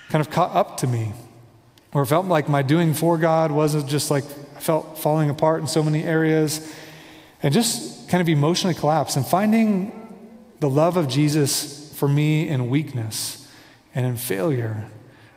[0.09, 1.13] kind of caught up to me,
[1.95, 4.25] it felt like my doing for God wasn't just like
[4.57, 6.75] I felt falling apart in so many areas,
[7.43, 9.17] and just kind of emotionally collapsed.
[9.17, 9.93] And finding
[10.61, 13.49] the love of Jesus for me in weakness
[13.95, 14.87] and in failure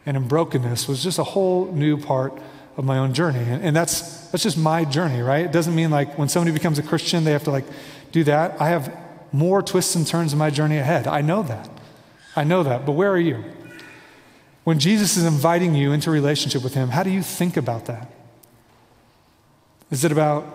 [0.06, 2.38] and in brokenness was just a whole new part
[2.75, 3.39] of my own journey.
[3.39, 5.45] And, and that's, that's just my journey, right?
[5.45, 7.65] It doesn't mean like when somebody becomes a Christian, they have to like
[8.12, 8.60] do that.
[8.60, 8.95] I have
[9.34, 11.08] more twists and turns in my journey ahead.
[11.08, 11.69] I know that.
[12.36, 12.86] I know that.
[12.86, 13.43] But where are you?
[14.63, 18.10] When Jesus is inviting you into relationship with Him, how do you think about that?
[19.91, 20.46] Is it about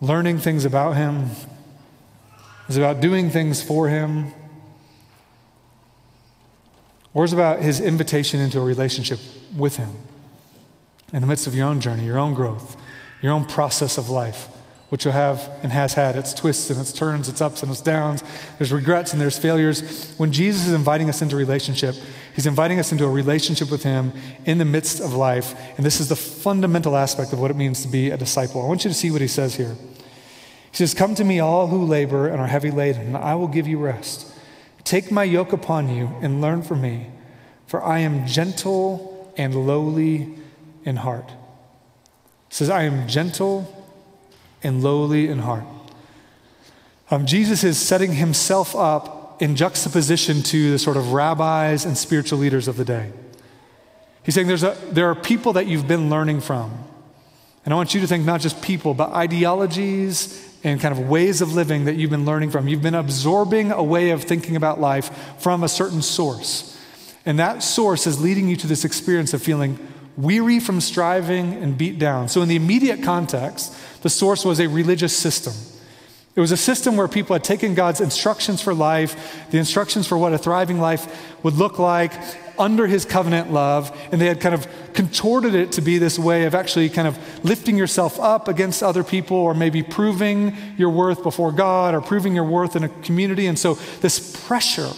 [0.00, 1.30] learning things about Him?
[2.68, 4.32] Is it about doing things for Him?
[7.14, 9.18] Or is it about His invitation into a relationship
[9.56, 9.90] with Him
[11.12, 12.76] in the midst of your own journey, your own growth,
[13.22, 14.48] your own process of life?
[14.92, 17.80] Which will have and has had its twists and its turns, its ups and its
[17.80, 18.22] downs.
[18.58, 20.12] There's regrets and there's failures.
[20.18, 21.94] When Jesus is inviting us into relationship,
[22.34, 24.12] he's inviting us into a relationship with him
[24.44, 25.54] in the midst of life.
[25.78, 28.60] And this is the fundamental aspect of what it means to be a disciple.
[28.60, 29.74] I want you to see what he says here.
[30.70, 33.48] He says, Come to me, all who labor and are heavy laden, and I will
[33.48, 34.30] give you rest.
[34.84, 37.06] Take my yoke upon you and learn from me,
[37.66, 40.34] for I am gentle and lowly
[40.84, 41.30] in heart.
[41.30, 43.81] He says, I am gentle
[44.62, 45.64] and lowly in heart.
[47.10, 52.38] Um, Jesus is setting himself up in juxtaposition to the sort of rabbis and spiritual
[52.38, 53.12] leaders of the day.
[54.22, 56.72] He's saying there's a, there are people that you've been learning from.
[57.64, 61.40] And I want you to think not just people, but ideologies and kind of ways
[61.40, 62.68] of living that you've been learning from.
[62.68, 66.78] You've been absorbing a way of thinking about life from a certain source.
[67.24, 69.78] And that source is leading you to this experience of feeling
[70.16, 72.28] weary from striving and beat down.
[72.28, 75.52] So, in the immediate context, the source was a religious system.
[76.34, 80.16] It was a system where people had taken God's instructions for life, the instructions for
[80.16, 82.12] what a thriving life would look like
[82.58, 86.44] under his covenant love, and they had kind of contorted it to be this way
[86.44, 91.22] of actually kind of lifting yourself up against other people or maybe proving your worth
[91.22, 93.46] before God or proving your worth in a community.
[93.46, 94.92] And so this pressure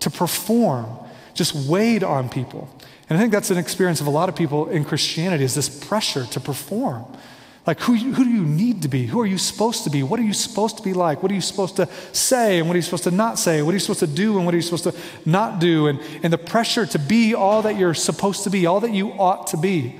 [0.00, 0.86] to perform
[1.34, 2.68] just weighed on people.
[3.10, 5.68] And I think that's an experience of a lot of people in Christianity is this
[5.68, 7.04] pressure to perform.
[7.66, 9.04] Like, who, who do you need to be?
[9.04, 10.02] Who are you supposed to be?
[10.02, 11.22] What are you supposed to be like?
[11.22, 13.62] What are you supposed to say and what are you supposed to not say?
[13.62, 14.94] What are you supposed to do and what are you supposed to
[15.26, 15.88] not do?
[15.88, 19.10] And, and the pressure to be all that you're supposed to be, all that you
[19.12, 19.98] ought to be,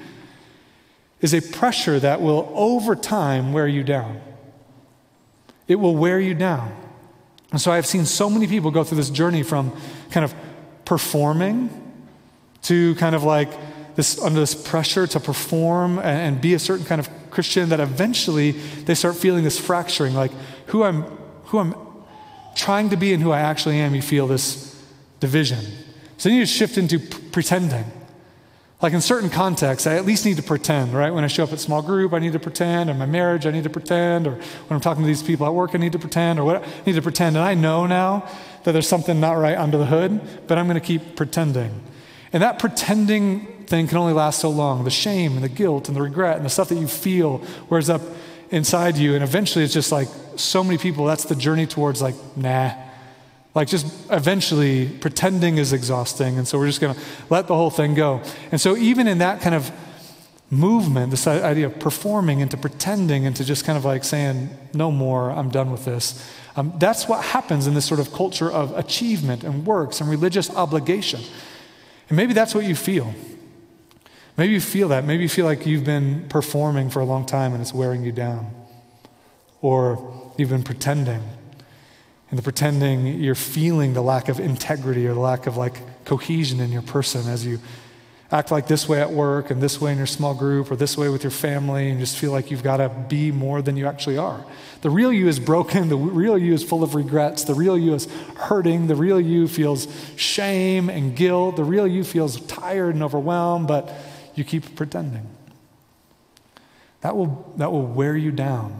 [1.20, 4.20] is a pressure that will, over time, wear you down.
[5.68, 6.74] It will wear you down.
[7.50, 9.76] And so I've seen so many people go through this journey from
[10.12, 10.32] kind of
[10.84, 11.89] performing
[12.62, 13.50] to kind of like
[13.96, 17.80] this, under this pressure to perform and, and be a certain kind of Christian that
[17.80, 20.32] eventually they start feeling this fracturing, like
[20.66, 21.02] who I'm,
[21.44, 21.74] who I'm
[22.54, 24.82] trying to be and who I actually am, you feel this
[25.20, 25.64] division.
[26.16, 27.84] So then you shift into p- pretending.
[28.82, 31.10] Like in certain contexts, I at least need to pretend, right?
[31.10, 32.88] When I show up at small group, I need to pretend.
[32.88, 34.26] In my marriage, I need to pretend.
[34.26, 36.38] Or when I'm talking to these people at work, I need to pretend.
[36.38, 37.36] Or what I need to pretend.
[37.36, 38.26] And I know now
[38.64, 41.82] that there's something not right under the hood, but I'm going to keep pretending.
[42.32, 44.84] And that pretending thing can only last so long.
[44.84, 47.90] The shame and the guilt and the regret and the stuff that you feel wears
[47.90, 48.02] up
[48.50, 49.14] inside you.
[49.14, 52.72] And eventually it's just like so many people, that's the journey towards like, nah.
[53.54, 56.38] Like just eventually pretending is exhausting.
[56.38, 58.22] And so we're just going to let the whole thing go.
[58.52, 59.70] And so even in that kind of
[60.50, 65.30] movement, this idea of performing into pretending into just kind of like saying, no more,
[65.30, 66.28] I'm done with this.
[66.56, 70.50] Um, that's what happens in this sort of culture of achievement and works and religious
[70.50, 71.20] obligation.
[72.10, 73.14] And maybe that's what you feel.
[74.36, 75.04] Maybe you feel that.
[75.04, 78.12] Maybe you feel like you've been performing for a long time and it's wearing you
[78.12, 78.52] down.
[79.62, 81.22] Or you've been pretending.
[82.30, 86.60] And the pretending, you're feeling the lack of integrity or the lack of like cohesion
[86.60, 87.60] in your person as you
[88.32, 90.96] act like this way at work and this way in your small group or this
[90.96, 93.86] way with your family and just feel like you've got to be more than you
[93.86, 94.44] actually are.
[94.82, 95.88] The real you is broken.
[95.90, 97.44] The real you is full of regrets.
[97.44, 98.86] The real you is hurting.
[98.86, 101.56] The real you feels shame and guilt.
[101.56, 103.92] The real you feels tired and overwhelmed, but
[104.36, 105.26] you keep pretending.
[107.00, 108.78] That will, that will wear you down.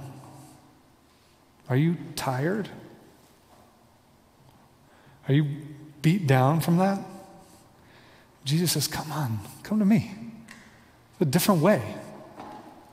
[1.69, 2.69] Are you tired?
[5.29, 5.47] Are you
[6.03, 7.01] beat down from that?
[8.44, 10.12] Jesus says, Come on, come to me.
[11.12, 11.83] It's a different way.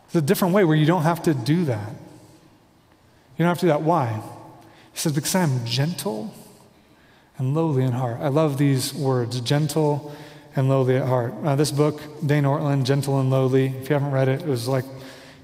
[0.05, 1.89] It's a different way where you don't have to do that.
[1.89, 3.81] You don't have to do that.
[3.81, 4.21] Why?
[4.93, 6.33] He says, Because I'm gentle
[7.38, 8.17] and lowly in heart.
[8.19, 10.15] I love these words gentle
[10.55, 11.33] and lowly at heart.
[11.43, 14.67] Uh, this book, Dane Ortlund, Gentle and Lowly, if you haven't read it, it was
[14.67, 14.86] like,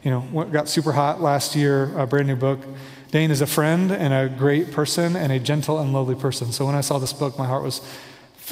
[0.01, 2.59] you know, got super hot last year, a brand new book.
[3.11, 6.51] Dane is a friend and a great person and a gentle and lowly person.
[6.51, 7.79] So when I saw this book, my heart was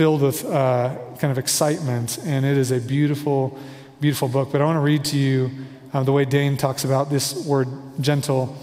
[0.01, 3.55] filled with uh, kind of excitement, and it is a beautiful,
[3.99, 4.51] beautiful book.
[4.51, 5.51] But I want to read to you
[5.93, 7.67] uh, the way Dane talks about this word
[7.99, 8.57] gentle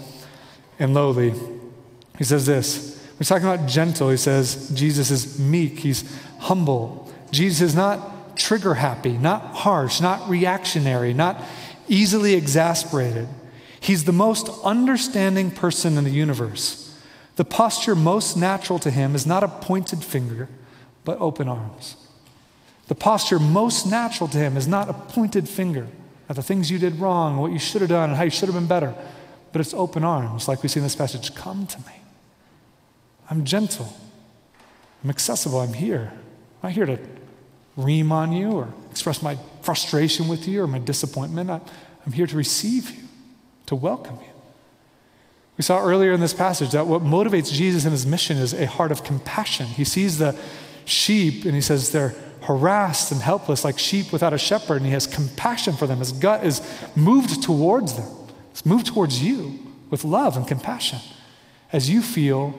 [0.79, 1.33] and lowly.
[2.17, 3.01] He says this.
[3.17, 4.09] We're talking about gentle.
[4.09, 6.03] He says Jesus is meek, he's
[6.39, 11.41] humble, Jesus is not trigger happy, not harsh, not reactionary, not
[11.87, 13.29] easily exasperated.
[13.79, 16.93] He's the most understanding person in the universe.
[17.37, 20.49] The posture most natural to him is not a pointed finger,
[21.09, 21.95] but open arms.
[22.87, 25.87] The posture most natural to him is not a pointed finger
[26.29, 28.47] at the things you did wrong, what you should have done, and how you should
[28.47, 28.93] have been better,
[29.51, 31.33] but it's open arms, like we see in this passage.
[31.33, 31.95] Come to me.
[33.27, 33.91] I'm gentle.
[35.03, 35.59] I'm accessible.
[35.61, 36.11] I'm here.
[36.61, 36.99] I'm not here to
[37.75, 41.49] ream on you or express my frustration with you or my disappointment.
[41.49, 41.59] I,
[42.05, 43.07] I'm here to receive you,
[43.65, 44.29] to welcome you.
[45.57, 48.67] We saw earlier in this passage that what motivates Jesus in his mission is a
[48.67, 49.65] heart of compassion.
[49.65, 50.39] He sees the
[50.89, 54.91] sheep and he says they're harassed and helpless like sheep without a shepherd, and he
[54.91, 55.99] has compassion for them.
[55.99, 56.61] His gut is
[56.95, 58.09] moved towards them,
[58.51, 60.99] it's moved towards you with love and compassion.
[61.71, 62.53] As you feel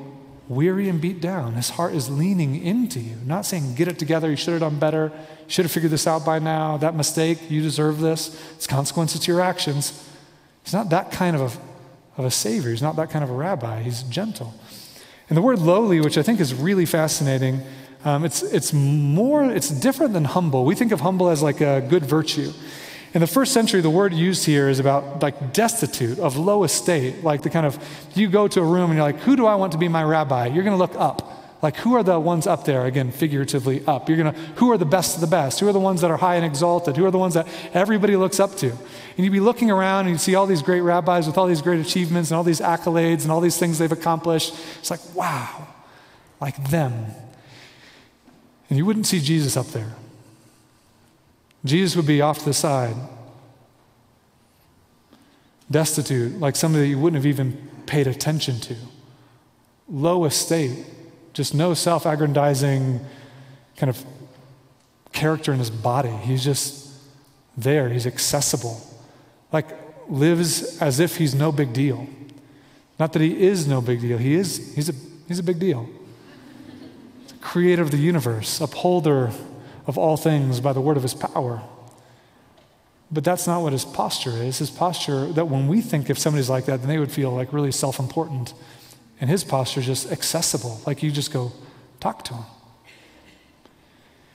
[0.49, 4.31] weary and beat down, his heart is leaning into you, not saying, Get it together,
[4.31, 7.51] you should have done better, you should have figured this out by now, that mistake,
[7.51, 10.07] you deserve this, it's consequences to your actions.
[10.65, 13.35] He's not that kind of a, of a savior, he's not that kind of a
[13.35, 14.55] rabbi, he's gentle.
[15.29, 17.63] And the word lowly, which I think is really fascinating,
[18.05, 20.65] um, it's, it's more, it's different than humble.
[20.65, 22.53] We think of humble as like a good virtue.
[23.13, 27.25] In the first century, the word used here is about like destitute, of low estate,
[27.25, 27.79] like the kind of,
[28.15, 30.05] you go to a room and you're like, who do I want to be my
[30.05, 30.47] rabbi?
[30.47, 31.37] You're going to look up.
[31.63, 32.87] Like, who are the ones up there?
[32.87, 34.09] Again, figuratively up.
[34.09, 35.61] You're going to, who are the best of the best?
[35.61, 36.97] Who are the ones that are high and exalted?
[36.97, 38.71] Who are the ones that everybody looks up to?
[38.71, 38.79] And
[39.19, 41.81] you'd be looking around and you'd see all these great rabbis with all these great
[41.81, 44.55] achievements and all these accolades and all these things they've accomplished.
[44.79, 45.67] It's like, wow,
[46.41, 47.07] like them.
[48.71, 49.93] And you wouldn't see Jesus up there.
[51.65, 52.95] Jesus would be off to the side,
[55.71, 58.77] destitute, like somebody that you wouldn't have even paid attention to,
[59.89, 60.87] low estate,
[61.35, 63.01] just no self aggrandizing
[63.77, 64.03] kind of
[65.13, 66.09] character in his body.
[66.09, 66.89] He's just
[67.57, 68.81] there, he's accessible,
[69.53, 69.67] like
[70.09, 72.09] lives as if he's no big deal.
[72.99, 74.95] Not that he is no big deal, he is, he's a,
[75.29, 75.91] he's a big deal
[77.41, 79.31] creator of the universe, upholder
[79.87, 81.63] of all things by the word of his power.
[83.11, 84.59] But that's not what his posture is.
[84.59, 87.53] His posture, that when we think if somebody's like that, then they would feel like
[87.53, 88.55] really self important.
[89.21, 91.53] And his posture is just accessible, like you just go
[91.99, 92.45] talk to him.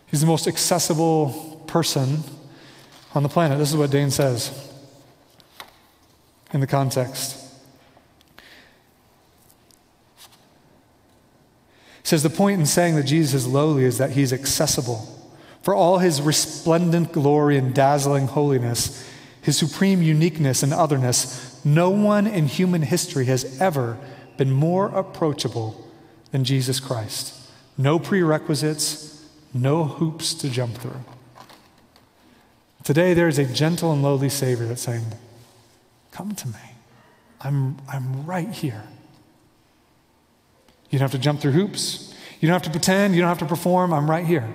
[0.08, 2.20] He's the most accessible person
[3.14, 3.58] on the planet.
[3.58, 4.72] This is what Dane says
[6.54, 7.45] in the context.
[12.06, 15.12] Says the point in saying that Jesus is lowly is that he's accessible.
[15.64, 19.10] For all his resplendent glory and dazzling holiness,
[19.42, 23.98] his supreme uniqueness and otherness, no one in human history has ever
[24.38, 25.84] been more approachable
[26.32, 27.34] than Jesus Christ.
[27.76, 31.04] No prerequisites, no hoops to jump through.
[32.84, 35.06] Today, there is a gentle and lowly Savior that's saying,
[36.12, 36.76] Come to me.
[37.42, 38.84] I'm, I'm right here.
[40.90, 42.14] You don't have to jump through hoops.
[42.40, 43.16] You don't have to pretend.
[43.16, 43.94] You don't have to perform.
[43.94, 44.48] I'm right here.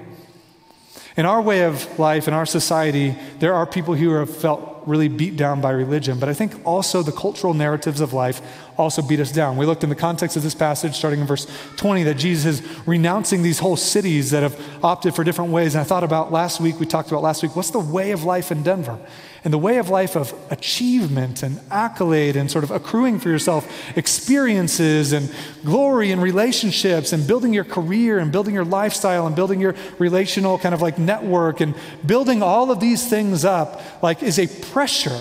[1.16, 5.09] In our way of life, in our society, there are people who have felt really
[5.09, 8.40] beat down by religion, but I think also the cultural narratives of life
[8.81, 9.57] also beat us down.
[9.57, 12.87] We looked in the context of this passage, starting in verse 20, that Jesus is
[12.87, 15.75] renouncing these whole cities that have opted for different ways.
[15.75, 18.25] And I thought about last week, we talked about last week, what's the way of
[18.25, 18.99] life in Denver?
[19.43, 23.97] And the way of life of achievement and accolade and sort of accruing for yourself
[23.97, 25.33] experiences and
[25.64, 30.59] glory and relationships and building your career and building your lifestyle and building your relational
[30.59, 35.21] kind of like network and building all of these things up like is a pressure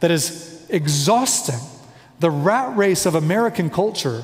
[0.00, 1.75] that is exhausting
[2.20, 4.22] the rat race of American culture,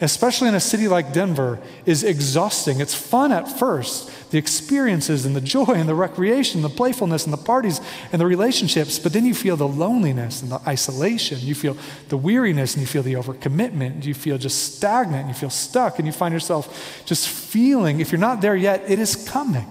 [0.00, 2.80] especially in a city like Denver, is exhausting.
[2.80, 7.32] It's fun at first, the experiences and the joy and the recreation, the playfulness and
[7.32, 7.80] the parties
[8.12, 11.38] and the relationships, but then you feel the loneliness and the isolation.
[11.40, 11.76] You feel
[12.08, 14.04] the weariness and you feel the overcommitment.
[14.04, 18.20] You feel just stagnant you feel stuck and you find yourself just feeling, if you're
[18.20, 19.66] not there yet, it is coming.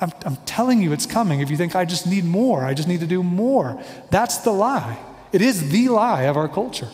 [0.00, 1.40] I'm, I'm telling you it's coming.
[1.40, 4.50] If you think, I just need more, I just need to do more, that's the
[4.52, 4.98] lie.
[5.32, 6.88] It is the lie of our culture.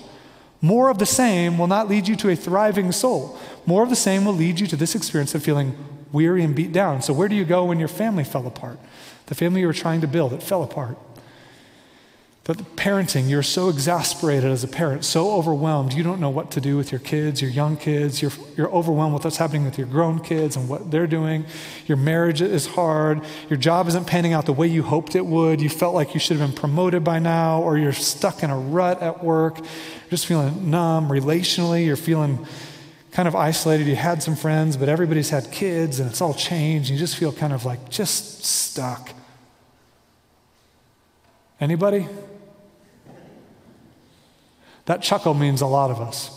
[0.62, 3.36] More of the same will not lead you to a thriving soul.
[3.66, 5.76] More of the same will lead you to this experience of feeling
[6.12, 7.02] weary and beat down.
[7.02, 8.78] So, where do you go when your family fell apart?
[9.26, 10.96] The family you were trying to build, it fell apart.
[12.44, 16.50] That the parenting, you're so exasperated as a parent, so overwhelmed, you don't know what
[16.52, 18.20] to do with your kids, your young kids.
[18.20, 21.44] You're, you're overwhelmed with what's happening with your grown kids and what they're doing.
[21.86, 23.20] Your marriage is hard.
[23.48, 25.60] Your job isn't panning out the way you hoped it would.
[25.60, 28.58] You felt like you should have been promoted by now, or you're stuck in a
[28.58, 29.58] rut at work.
[29.58, 31.86] You're just feeling numb relationally.
[31.86, 32.44] You're feeling
[33.12, 33.86] kind of isolated.
[33.86, 36.90] You had some friends, but everybody's had kids and it's all changed.
[36.90, 39.10] You just feel kind of like just stuck.
[41.60, 42.08] Anybody?
[44.86, 46.30] That chuckle means a lot of us.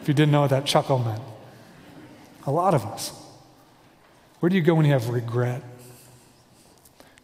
[0.00, 1.22] If you didn't know what that chuckle meant,
[2.46, 3.12] a lot of us.
[4.40, 5.62] Where do you go when you have regret?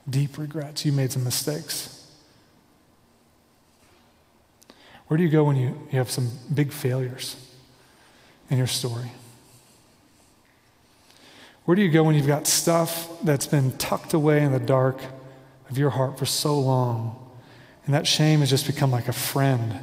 [0.09, 0.85] Deep regrets.
[0.85, 1.95] You made some mistakes.
[5.09, 7.37] Where do you go when you, you have some big failures
[8.51, 9.11] in your story?
[11.65, 15.01] Where do you go when you've got stuff that's been tucked away in the dark
[15.69, 17.17] of your heart for so long?
[17.85, 19.81] And that shame has just become like a friend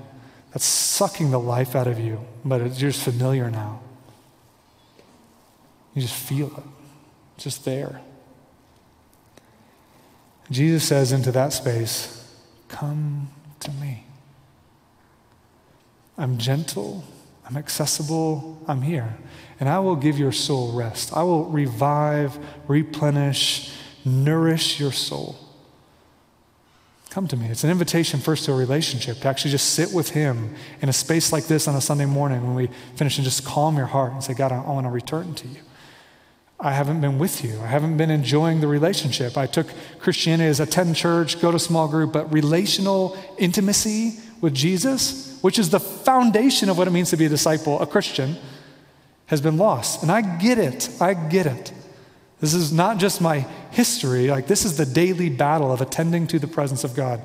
[0.56, 3.82] that's sucking the life out of you, but it's just familiar now.
[5.94, 6.64] You just feel it,
[7.36, 8.00] it's just there.
[10.50, 12.26] Jesus says into that space,
[12.70, 13.28] Come
[13.60, 14.06] to me.
[16.18, 17.04] I'm gentle,
[17.46, 19.18] I'm accessible, I'm here.
[19.60, 21.12] And I will give your soul rest.
[21.12, 22.40] I will revive,
[22.70, 23.74] replenish,
[24.06, 25.38] nourish your soul.
[27.16, 27.48] Come to me.
[27.48, 30.92] It's an invitation first to a relationship, to actually just sit with Him in a
[30.92, 34.12] space like this on a Sunday morning when we finish and just calm your heart
[34.12, 35.62] and say, God, I, I want to return to you.
[36.60, 37.58] I haven't been with you.
[37.62, 39.38] I haven't been enjoying the relationship.
[39.38, 45.40] I took Christianity as attend church, go to small group, but relational intimacy with Jesus,
[45.42, 48.36] which is the foundation of what it means to be a disciple, a Christian,
[49.28, 50.02] has been lost.
[50.02, 50.90] And I get it.
[51.00, 51.72] I get it.
[52.46, 53.40] This is not just my
[53.72, 57.20] history, like, this is the daily battle of attending to the presence of God.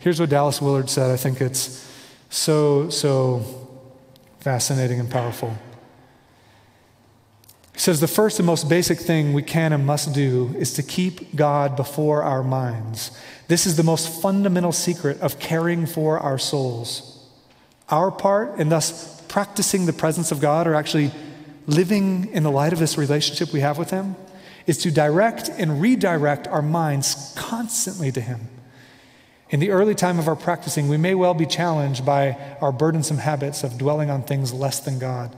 [0.00, 1.12] Here's what Dallas Willard said.
[1.12, 1.88] I think it's
[2.28, 3.44] so, so
[4.40, 5.56] fascinating and powerful.
[7.72, 10.82] He says the first and most basic thing we can and must do is to
[10.82, 13.16] keep God before our minds.
[13.46, 17.24] This is the most fundamental secret of caring for our souls.
[17.90, 21.12] Our part in thus practicing the presence of God or actually
[21.68, 24.16] living in the light of this relationship we have with Him
[24.66, 28.48] is to direct and redirect our minds constantly to Him.
[29.50, 33.18] In the early time of our practicing, we may well be challenged by our burdensome
[33.18, 35.36] habits of dwelling on things less than God.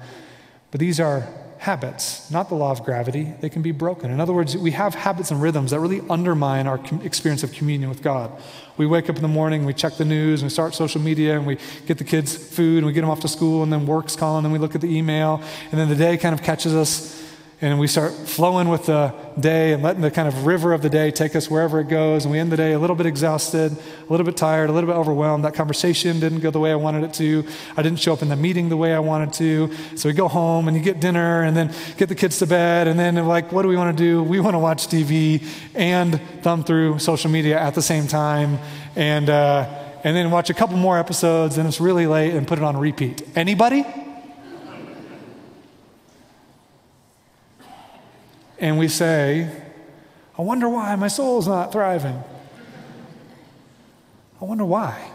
[0.70, 1.27] But these are
[1.59, 3.35] habits, not the law of gravity.
[3.41, 4.11] They can be broken.
[4.11, 7.89] In other words, we have habits and rhythms that really undermine our experience of communion
[7.89, 8.31] with God.
[8.77, 11.37] We wake up in the morning, we check the news, and we start social media,
[11.37, 13.87] and we get the kids food, and we get them off to school, and then
[13.87, 16.74] work's calling, and we look at the email, and then the day kind of catches
[16.74, 17.26] us
[17.63, 20.91] and we start flowing with the day and letting the kind of river of the
[20.91, 22.27] day take us wherever it goes.
[22.27, 24.91] And we end the day a little bit exhausted, a little bit tired, a little
[24.91, 25.43] bit overwhelmed.
[25.43, 27.47] That conversation didn't go the way I wanted it to.
[27.75, 29.75] I didn't show up in the meeting the way I wanted to.
[29.97, 32.89] So we go home and you get dinner and then get the kids to bed.
[32.89, 34.23] And then, like, what do we want to do?
[34.23, 35.43] We want to watch TV
[35.75, 38.59] and thumb through social media at the same time.
[38.97, 39.67] And, uh,
[40.05, 42.77] and then watch a couple more episodes and it's really late and put it on
[42.77, 43.27] repeat.
[43.35, 43.87] Anybody?
[48.59, 49.51] And we say,
[50.39, 52.23] I wonder why my soul's not thriving.
[54.41, 55.11] I wonder why.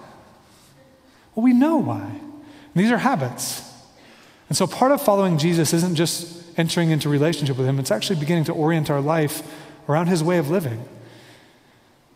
[1.36, 2.02] Well, we know why.
[2.04, 3.68] And these are habits.
[4.50, 8.20] And so part of following Jesus isn't just entering into relationship with him, it's actually
[8.20, 9.42] beginning to orient our life
[9.88, 10.84] around his way of living.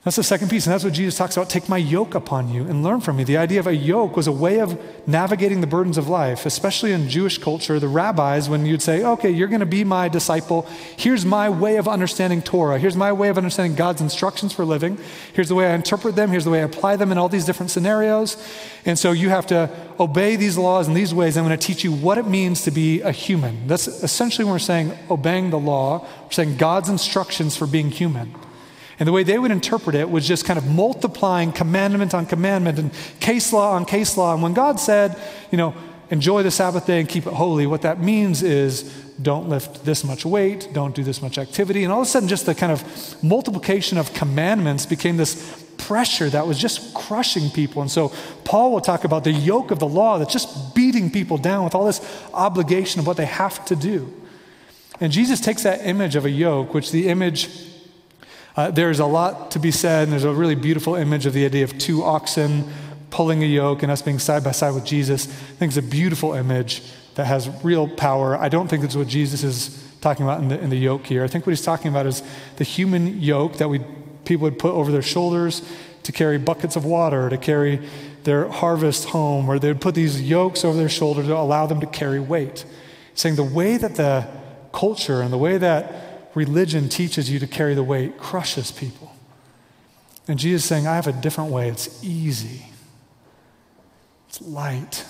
[0.06, 1.50] That's the second piece, and that's what Jesus talks about.
[1.50, 3.24] Take my yoke upon you and learn from me.
[3.24, 6.92] The idea of a yoke was a way of navigating the burdens of life, especially
[6.92, 7.80] in Jewish culture.
[7.80, 11.78] The rabbis, when you'd say, okay, you're going to be my disciple, here's my way
[11.78, 15.00] of understanding Torah, here's my way of understanding God's instructions for living,
[15.34, 17.46] here's the way I interpret them, here's the way I apply them in all these
[17.46, 18.38] different scenarios.
[18.86, 21.36] And so you have to obey these laws in these ways.
[21.36, 23.66] I'm going to teach you what it means to be a human.
[23.66, 28.36] That's essentially when we're saying obeying the law, we're saying God's instructions for being human.
[29.00, 32.80] And the way they would interpret it was just kind of multiplying commandment on commandment
[32.80, 34.34] and case law on case law.
[34.34, 35.20] And when God said,
[35.52, 35.76] you know,
[36.10, 38.84] enjoy the Sabbath day and keep it holy, what that means is
[39.22, 41.84] don't lift this much weight, don't do this much activity.
[41.84, 46.30] And all of a sudden, just the kind of multiplication of commandments became this pressure
[46.30, 47.82] that was just crushing people.
[47.82, 51.38] And so Paul will talk about the yoke of the law that's just beating people
[51.38, 52.02] down with all this
[52.34, 54.12] obligation of what they have to do.
[55.02, 57.50] And Jesus takes that image of a yoke, which the image
[58.56, 61.46] uh, there's a lot to be said, and there's a really beautiful image of the
[61.46, 62.72] idea of two oxen
[63.10, 65.28] pulling a yoke and us being side by side with Jesus.
[65.28, 66.82] I think it's a beautiful image
[67.16, 68.38] that has real power.
[68.38, 71.24] I don't think that's what Jesus is talking about in the, in the yoke here.
[71.24, 72.22] I think what he's talking about is
[72.58, 73.80] the human yoke that we,
[74.26, 75.62] people would put over their shoulders
[76.04, 77.86] to carry buckets of water, to carry
[78.24, 81.80] their harvest home, or they would put these yokes over their shoulder to allow them
[81.80, 82.66] to carry weight.
[83.16, 84.28] Saying the way that the
[84.72, 86.05] culture and the way that
[86.36, 89.14] religion teaches you to carry the weight crushes people.
[90.28, 91.70] And Jesus is saying, I have a different way.
[91.70, 92.66] It's easy,
[94.30, 95.06] it's light.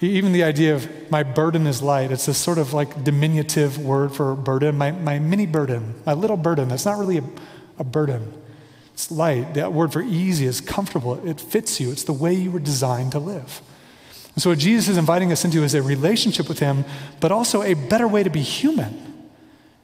[0.00, 4.12] Even the idea of my burden is light, it's this sort of like diminutive word
[4.12, 6.68] for burden, my, my mini burden, my little burden.
[6.68, 7.24] That's not really a,
[7.78, 8.34] a burden.
[8.92, 9.54] It's light.
[9.54, 11.26] That word for easy is comfortable.
[11.26, 11.90] It fits you.
[11.90, 13.62] It's the way you were designed to live.
[14.34, 16.84] And so, what Jesus is inviting us into is a relationship with Him,
[17.20, 19.05] but also a better way to be human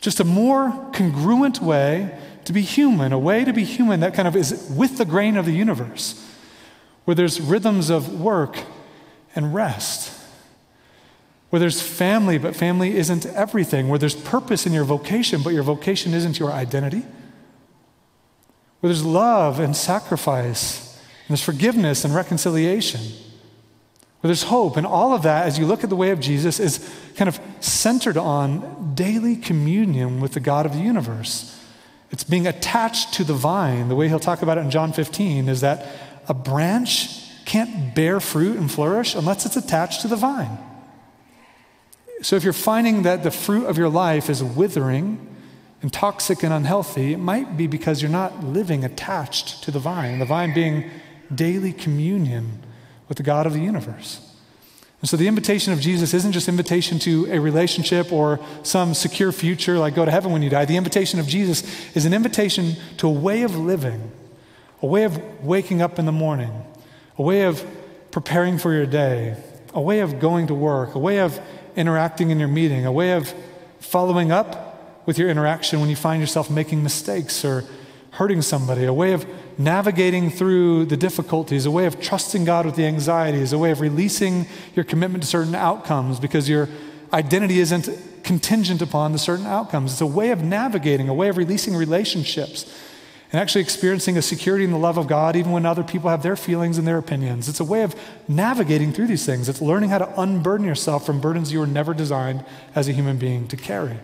[0.02, 4.26] Just a more congruent way to be human, a way to be human that kind
[4.26, 6.28] of is with the grain of the universe,
[7.04, 8.58] where there's rhythms of work
[9.36, 10.12] and rest,
[11.50, 15.62] where there's family, but family isn't everything, where there's purpose in your vocation, but your
[15.62, 17.04] vocation isn't your identity,
[18.80, 23.00] where there's love and sacrifice, and there's forgiveness and reconciliation.
[24.22, 26.60] Where there's hope, and all of that, as you look at the way of Jesus,
[26.60, 31.60] is kind of centered on daily communion with the God of the universe.
[32.12, 33.88] It's being attached to the vine.
[33.88, 35.88] The way he'll talk about it in John 15 is that
[36.28, 40.56] a branch can't bear fruit and flourish unless it's attached to the vine.
[42.20, 45.26] So if you're finding that the fruit of your life is withering
[45.80, 50.20] and toxic and unhealthy, it might be because you're not living attached to the vine,
[50.20, 50.88] the vine being
[51.34, 52.62] daily communion
[53.12, 54.26] with the God of the universe.
[55.02, 59.32] And so the invitation of Jesus isn't just invitation to a relationship or some secure
[59.32, 60.64] future like go to heaven when you die.
[60.64, 61.62] The invitation of Jesus
[61.94, 64.10] is an invitation to a way of living,
[64.80, 66.64] a way of waking up in the morning,
[67.18, 67.62] a way of
[68.12, 69.36] preparing for your day,
[69.74, 71.38] a way of going to work, a way of
[71.76, 73.34] interacting in your meeting, a way of
[73.78, 77.64] following up with your interaction when you find yourself making mistakes or
[78.12, 79.26] hurting somebody, a way of
[79.58, 83.80] navigating through the difficulties, a way of trusting God with the anxieties, a way of
[83.80, 86.68] releasing your commitment to certain outcomes because your
[87.12, 87.88] identity isn't
[88.24, 89.92] contingent upon the certain outcomes.
[89.92, 92.64] It's a way of navigating, a way of releasing relationships
[93.32, 96.22] and actually experiencing a security in the love of God even when other people have
[96.22, 97.48] their feelings and their opinions.
[97.48, 97.94] It's a way of
[98.28, 99.48] navigating through these things.
[99.48, 102.44] It's learning how to unburden yourself from burdens you were never designed
[102.74, 103.96] as a human being to carry.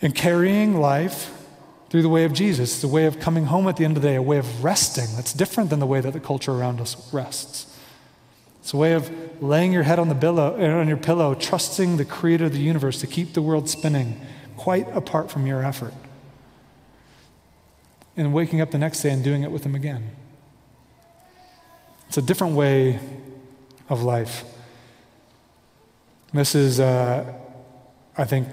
[0.00, 1.34] And carrying life
[1.90, 2.74] through the way of Jesus.
[2.74, 4.64] It's a way of coming home at the end of the day, a way of
[4.64, 7.66] resting that's different than the way that the culture around us rests.
[8.60, 9.10] It's a way of
[9.42, 12.58] laying your head on, the billow, uh, on your pillow, trusting the creator of the
[12.58, 14.20] universe to keep the world spinning,
[14.56, 15.94] quite apart from your effort.
[18.16, 20.10] And waking up the next day and doing it with him again.
[22.08, 23.00] It's a different way
[23.88, 24.44] of life.
[26.34, 27.32] This is, uh,
[28.18, 28.48] I think,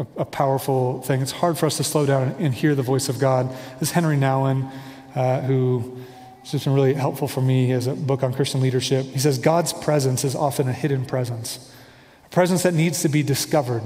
[0.00, 1.20] a, a, powerful thing.
[1.20, 3.50] It's hard for us to slow down and, hear the voice of God.
[3.78, 4.70] This is Henry Nouwen,
[5.14, 5.98] uh, who
[6.50, 7.66] has been really helpful for me.
[7.66, 9.04] He has a book on Christian leadership.
[9.06, 11.72] He says, God's presence is often a hidden presence,
[12.24, 13.82] a presence that needs to be discovered.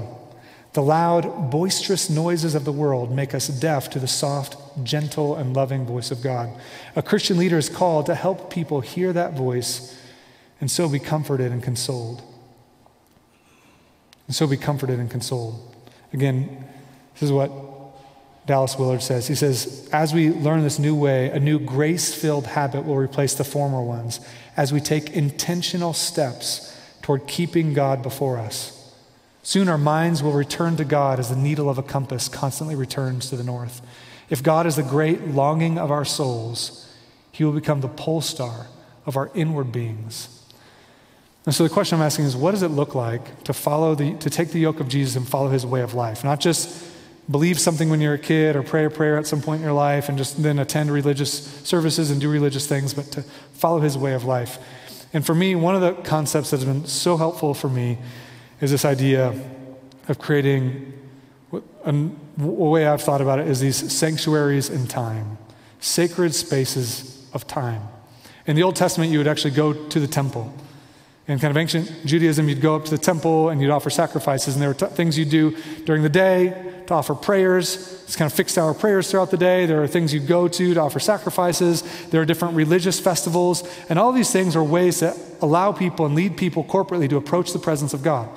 [0.73, 5.55] The loud, boisterous noises of the world make us deaf to the soft, gentle, and
[5.55, 6.49] loving voice of God.
[6.95, 9.97] A Christian leader is called to help people hear that voice
[10.59, 12.21] and so be comforted and consoled.
[14.27, 15.74] And so be comforted and consoled.
[16.15, 16.63] Again,
[17.13, 17.51] this is what
[18.45, 19.27] Dallas Willard says.
[19.27, 23.33] He says, as we learn this new way, a new grace filled habit will replace
[23.33, 24.21] the former ones
[24.55, 28.95] as we take intentional steps toward keeping God before us.
[29.43, 33.29] Soon our minds will return to God as the needle of a compass constantly returns
[33.29, 33.81] to the north.
[34.29, 36.89] If God is the great longing of our souls,
[37.29, 38.67] he will become the pole star
[39.05, 40.34] of our inward beings.
[41.45, 44.15] And so the question I'm asking is what does it look like to follow the
[44.15, 46.23] to take the yoke of Jesus and follow his way of life?
[46.23, 46.83] Not just
[47.29, 49.73] believe something when you're a kid or pray a prayer at some point in your
[49.73, 51.31] life and just then attend religious
[51.63, 53.21] services and do religious things, but to
[53.53, 54.59] follow his way of life.
[55.13, 57.97] And for me, one of the concepts that has been so helpful for me
[58.61, 59.33] is this idea
[60.07, 60.93] of creating
[61.53, 65.37] a, a way I've thought about it is these sanctuaries in time,
[65.79, 67.81] sacred spaces of time.
[68.45, 70.53] In the Old Testament, you would actually go to the temple.
[71.27, 74.53] In kind of ancient Judaism, you'd go up to the temple and you'd offer sacrifices,
[74.53, 78.03] and there were t- things you'd do during the day to offer prayers.
[78.03, 79.65] It's kind of fixed hour prayers throughout the day.
[79.65, 81.81] There are things you'd go to to offer sacrifices.
[82.09, 86.13] There are different religious festivals, and all these things are ways to allow people and
[86.13, 88.29] lead people corporately to approach the presence of God.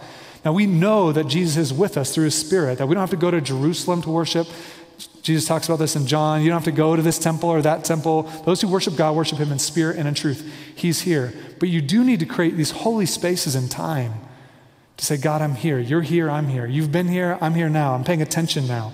[0.45, 3.11] Now, we know that Jesus is with us through his Spirit, that we don't have
[3.11, 4.47] to go to Jerusalem to worship.
[5.23, 6.43] Jesus talks about this in John.
[6.43, 8.23] You don't have to go to this temple or that temple.
[8.45, 10.51] Those who worship God worship Him in spirit and in truth.
[10.75, 11.33] He's here.
[11.61, 14.15] But you do need to create these holy spaces in time
[14.97, 15.79] to say, God, I'm here.
[15.79, 16.31] You're here.
[16.31, 16.67] I'm here.
[16.67, 17.39] You've been here.
[17.41, 17.95] I'm here now.
[17.95, 18.93] I'm paying attention now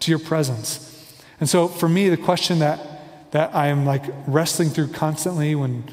[0.00, 0.92] to your presence.
[1.40, 5.84] And so for me, the question that, that I am like wrestling through constantly when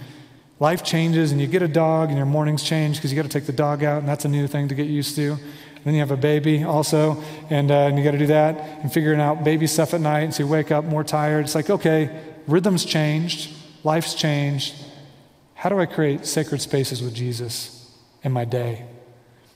[0.59, 3.39] life changes and you get a dog and your mornings change because you got to
[3.39, 5.37] take the dog out and that's a new thing to get used to
[5.83, 8.91] then you have a baby also, and, uh, and you got to do that, and
[8.91, 11.45] figuring out baby stuff at night, and so you wake up more tired.
[11.45, 13.51] It's like, okay, rhythm's changed,
[13.83, 14.75] life's changed.
[15.55, 17.91] How do I create sacred spaces with Jesus
[18.23, 18.85] in my day?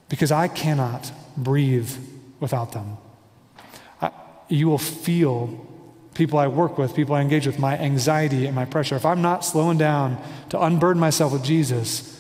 [0.10, 1.92] Because I cannot breathe
[2.40, 2.98] without them.
[4.02, 4.12] I,
[4.48, 5.66] you will feel
[6.14, 8.96] people I work with, people I engage with, my anxiety and my pressure.
[8.96, 12.20] If I'm not slowing down to unburden myself with Jesus,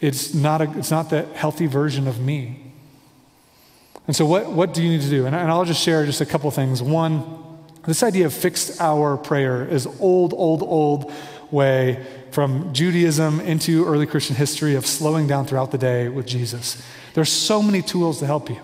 [0.00, 2.71] it's not, a, it's not the healthy version of me.
[4.06, 5.26] And so, what, what do you need to do?
[5.26, 6.82] And, and I'll just share just a couple things.
[6.82, 7.42] One,
[7.86, 11.12] this idea of fixed hour prayer is old, old, old
[11.50, 16.82] way from Judaism into early Christian history of slowing down throughout the day with Jesus.
[17.14, 18.60] There's so many tools to help you.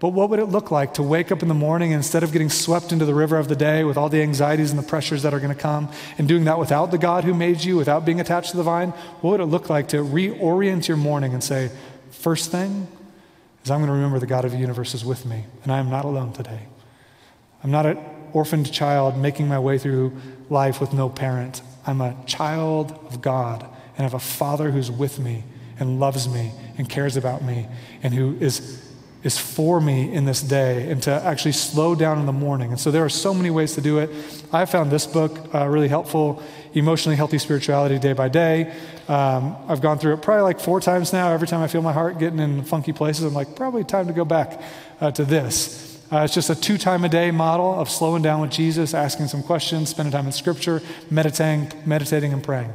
[0.00, 2.50] But what would it look like to wake up in the morning instead of getting
[2.50, 5.34] swept into the river of the day with all the anxieties and the pressures that
[5.34, 8.20] are going to come, and doing that without the God who made you, without being
[8.20, 8.90] attached to the vine?
[9.20, 11.70] What would it look like to reorient your morning and say,
[12.10, 12.86] first thing
[13.68, 15.78] is I'm going to remember the God of the universe is with me, and I
[15.78, 16.62] am not alone today.
[17.62, 17.98] I'm not an
[18.32, 20.16] orphaned child making my way through
[20.48, 21.60] life with no parent.
[21.86, 25.44] I'm a child of God and I have a father who's with me
[25.78, 27.66] and loves me and cares about me
[28.02, 28.87] and who is
[29.22, 32.70] is for me in this day and to actually slow down in the morning.
[32.70, 34.10] And so there are so many ways to do it.
[34.52, 36.42] I found this book uh, really helpful
[36.72, 38.72] Emotionally Healthy Spirituality Day by Day.
[39.08, 41.32] Um, I've gone through it probably like four times now.
[41.32, 44.12] Every time I feel my heart getting in funky places, I'm like, probably time to
[44.12, 44.60] go back
[45.00, 46.00] uh, to this.
[46.10, 49.28] Uh, it's just a two time a day model of slowing down with Jesus, asking
[49.28, 52.72] some questions, spending time in Scripture, meditating, meditating and praying.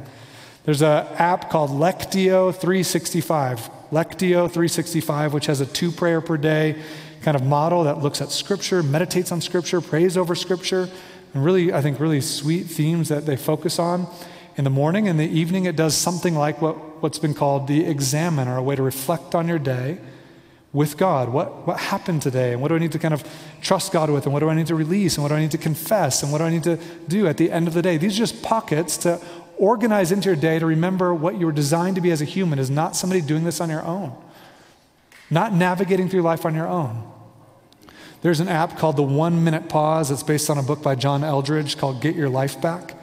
[0.64, 3.70] There's an app called Lectio 365.
[3.94, 6.82] Lectio 365, which has a two prayer per day
[7.22, 10.88] kind of model that looks at Scripture, meditates on Scripture, prays over Scripture,
[11.32, 14.08] and really, I think, really sweet themes that they focus on.
[14.56, 17.84] In the morning, in the evening, it does something like what, what's been called the
[17.86, 19.98] examen, or a way to reflect on your day
[20.72, 21.28] with God.
[21.28, 22.52] What, what happened today?
[22.52, 23.22] And what do I need to kind of
[23.62, 24.24] trust God with?
[24.24, 25.14] And what do I need to release?
[25.14, 26.24] And what do I need to confess?
[26.24, 27.96] And what do I need to do at the end of the day?
[27.96, 29.20] These are just pockets to
[29.58, 32.58] organize into your day to remember what you were designed to be as a human
[32.58, 34.12] is not somebody doing this on your own,
[35.30, 37.10] not navigating through life on your own.
[38.22, 40.12] There's an app called the One Minute Pause.
[40.12, 42.94] It's based on a book by John Eldredge called Get Your Life Back.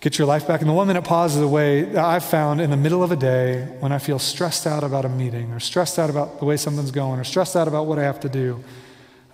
[0.00, 0.60] Get Your Life Back.
[0.60, 3.12] And the One Minute Pause is a way that I've found in the middle of
[3.12, 6.46] a day when I feel stressed out about a meeting or stressed out about the
[6.46, 8.62] way something's going or stressed out about what I have to do,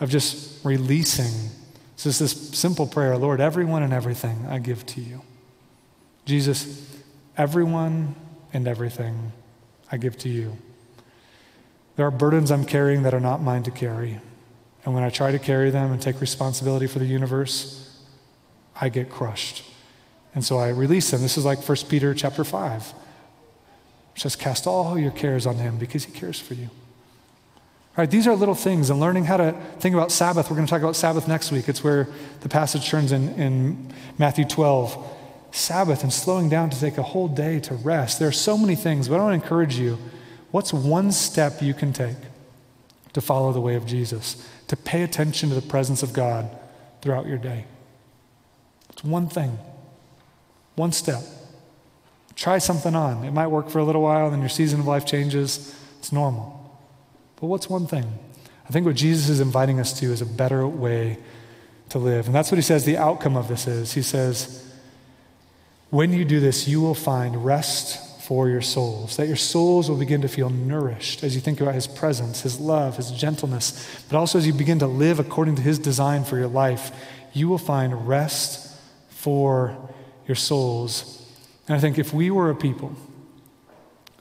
[0.01, 1.51] of just releasing.
[1.95, 5.23] It's just this simple prayer Lord, everyone and everything I give to you.
[6.31, 6.89] Jesus,
[7.37, 8.15] everyone
[8.53, 9.33] and everything
[9.91, 10.57] I give to you.
[11.97, 14.21] There are burdens I'm carrying that are not mine to carry.
[14.85, 18.01] And when I try to carry them and take responsibility for the universe,
[18.81, 19.65] I get crushed.
[20.33, 21.21] And so I release them.
[21.21, 22.95] This is like 1 Peter chapter 5.
[24.15, 26.67] It says, Cast all your cares on him because he cares for you.
[26.67, 30.49] All right, these are little things, and learning how to think about Sabbath.
[30.49, 31.69] We're going to talk about Sabbath next week.
[31.69, 32.07] It's where
[32.43, 35.17] the passage turns in, in Matthew 12.
[35.53, 38.19] Sabbath and slowing down to take a whole day to rest.
[38.19, 39.99] There are so many things, but I want to encourage you
[40.51, 42.17] what's one step you can take
[43.13, 46.49] to follow the way of Jesus, to pay attention to the presence of God
[47.03, 47.65] throughout your day?
[48.91, 49.59] It's one thing,
[50.77, 51.23] one step.
[52.37, 53.25] Try something on.
[53.25, 55.75] It might work for a little while, then your season of life changes.
[55.99, 56.79] It's normal.
[57.37, 58.19] But what's one thing?
[58.69, 61.19] I think what Jesus is inviting us to is a better way
[61.89, 62.27] to live.
[62.27, 63.93] And that's what he says the outcome of this is.
[63.93, 64.70] He says,
[65.91, 69.97] when you do this, you will find rest for your souls, that your souls will
[69.97, 74.17] begin to feel nourished as you think about His presence, His love, His gentleness, but
[74.17, 76.93] also as you begin to live according to His design for your life,
[77.33, 78.77] you will find rest
[79.09, 79.77] for
[80.29, 81.29] your souls.
[81.67, 82.97] And I think if we were a people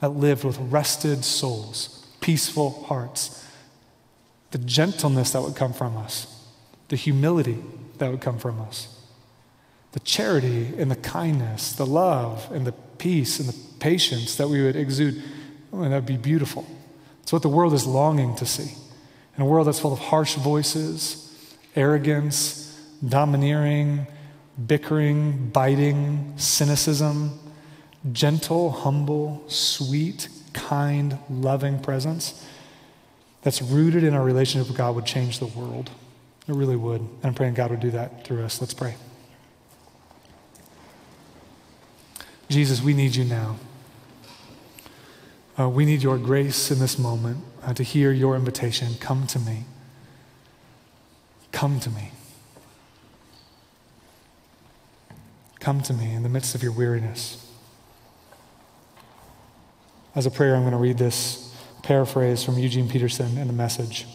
[0.00, 3.46] that lived with rested souls, peaceful hearts,
[4.50, 6.48] the gentleness that would come from us,
[6.88, 7.58] the humility
[7.98, 8.99] that would come from us,
[9.92, 14.62] the charity and the kindness, the love and the peace and the patience that we
[14.62, 15.22] would exude,
[15.72, 16.66] oh, that would be beautiful.
[17.22, 18.74] It's what the world is longing to see.
[19.36, 21.26] In a world that's full of harsh voices,
[21.74, 24.06] arrogance, domineering,
[24.66, 27.38] bickering, biting, cynicism,
[28.12, 32.46] gentle, humble, sweet, kind, loving presence
[33.42, 35.90] that's rooted in our relationship with God would change the world.
[36.46, 37.00] It really would.
[37.00, 38.60] And I'm praying God would do that through us.
[38.60, 38.96] Let's pray.
[42.50, 43.56] Jesus, we need you now.
[45.56, 49.38] Uh, we need your grace in this moment uh, to hear your invitation come to
[49.38, 49.64] me.
[51.52, 52.10] Come to me.
[55.60, 57.46] Come to me in the midst of your weariness.
[60.16, 64.06] As a prayer, I'm going to read this paraphrase from Eugene Peterson in the message.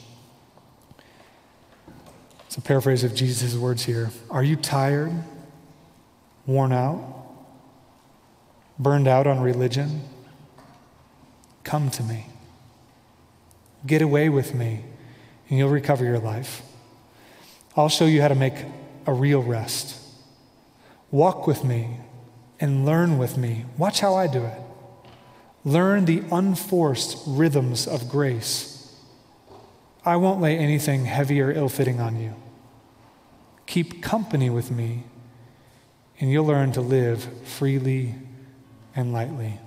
[2.48, 4.10] It's a paraphrase of Jesus' words here.
[4.30, 5.14] Are you tired,
[6.46, 7.25] worn out?
[8.78, 10.02] Burned out on religion,
[11.64, 12.28] come to me.
[13.86, 14.84] Get away with me,
[15.50, 16.62] and you'll recover your life.
[17.78, 18.56] I'll show you how to make
[19.06, 20.02] a real rest.
[21.12, 21.98] Walk with me
[22.60, 23.66] and learn with me.
[23.78, 24.60] Watch how I do it.
[25.64, 28.96] Learn the unforced rhythms of grace.
[30.06, 32.36] I won't lay anything heavy or ill fitting on you.
[33.66, 35.04] Keep company with me,
[36.20, 38.16] and you'll learn to live freely
[38.96, 39.60] and lightly.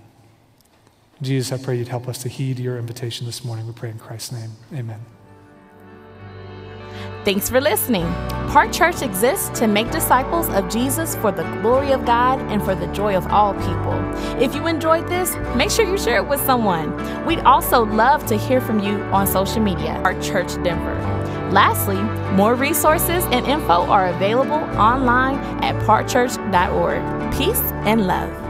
[1.21, 3.67] Jesus, I pray you'd help us to heed your invitation this morning.
[3.67, 4.53] We pray in Christ's name.
[4.73, 5.01] Amen.
[7.25, 8.07] Thanks for listening.
[8.49, 12.75] Park Church exists to make disciples of Jesus for the glory of God and for
[12.75, 13.93] the joy of all people.
[14.41, 17.27] If you enjoyed this, make sure you share it with someone.
[17.27, 20.95] We'd also love to hear from you on social media, Park Church Denver.
[21.53, 22.01] Lastly,
[22.35, 27.35] more resources and info are available online at parkchurch.org.
[27.37, 28.48] Peace and love.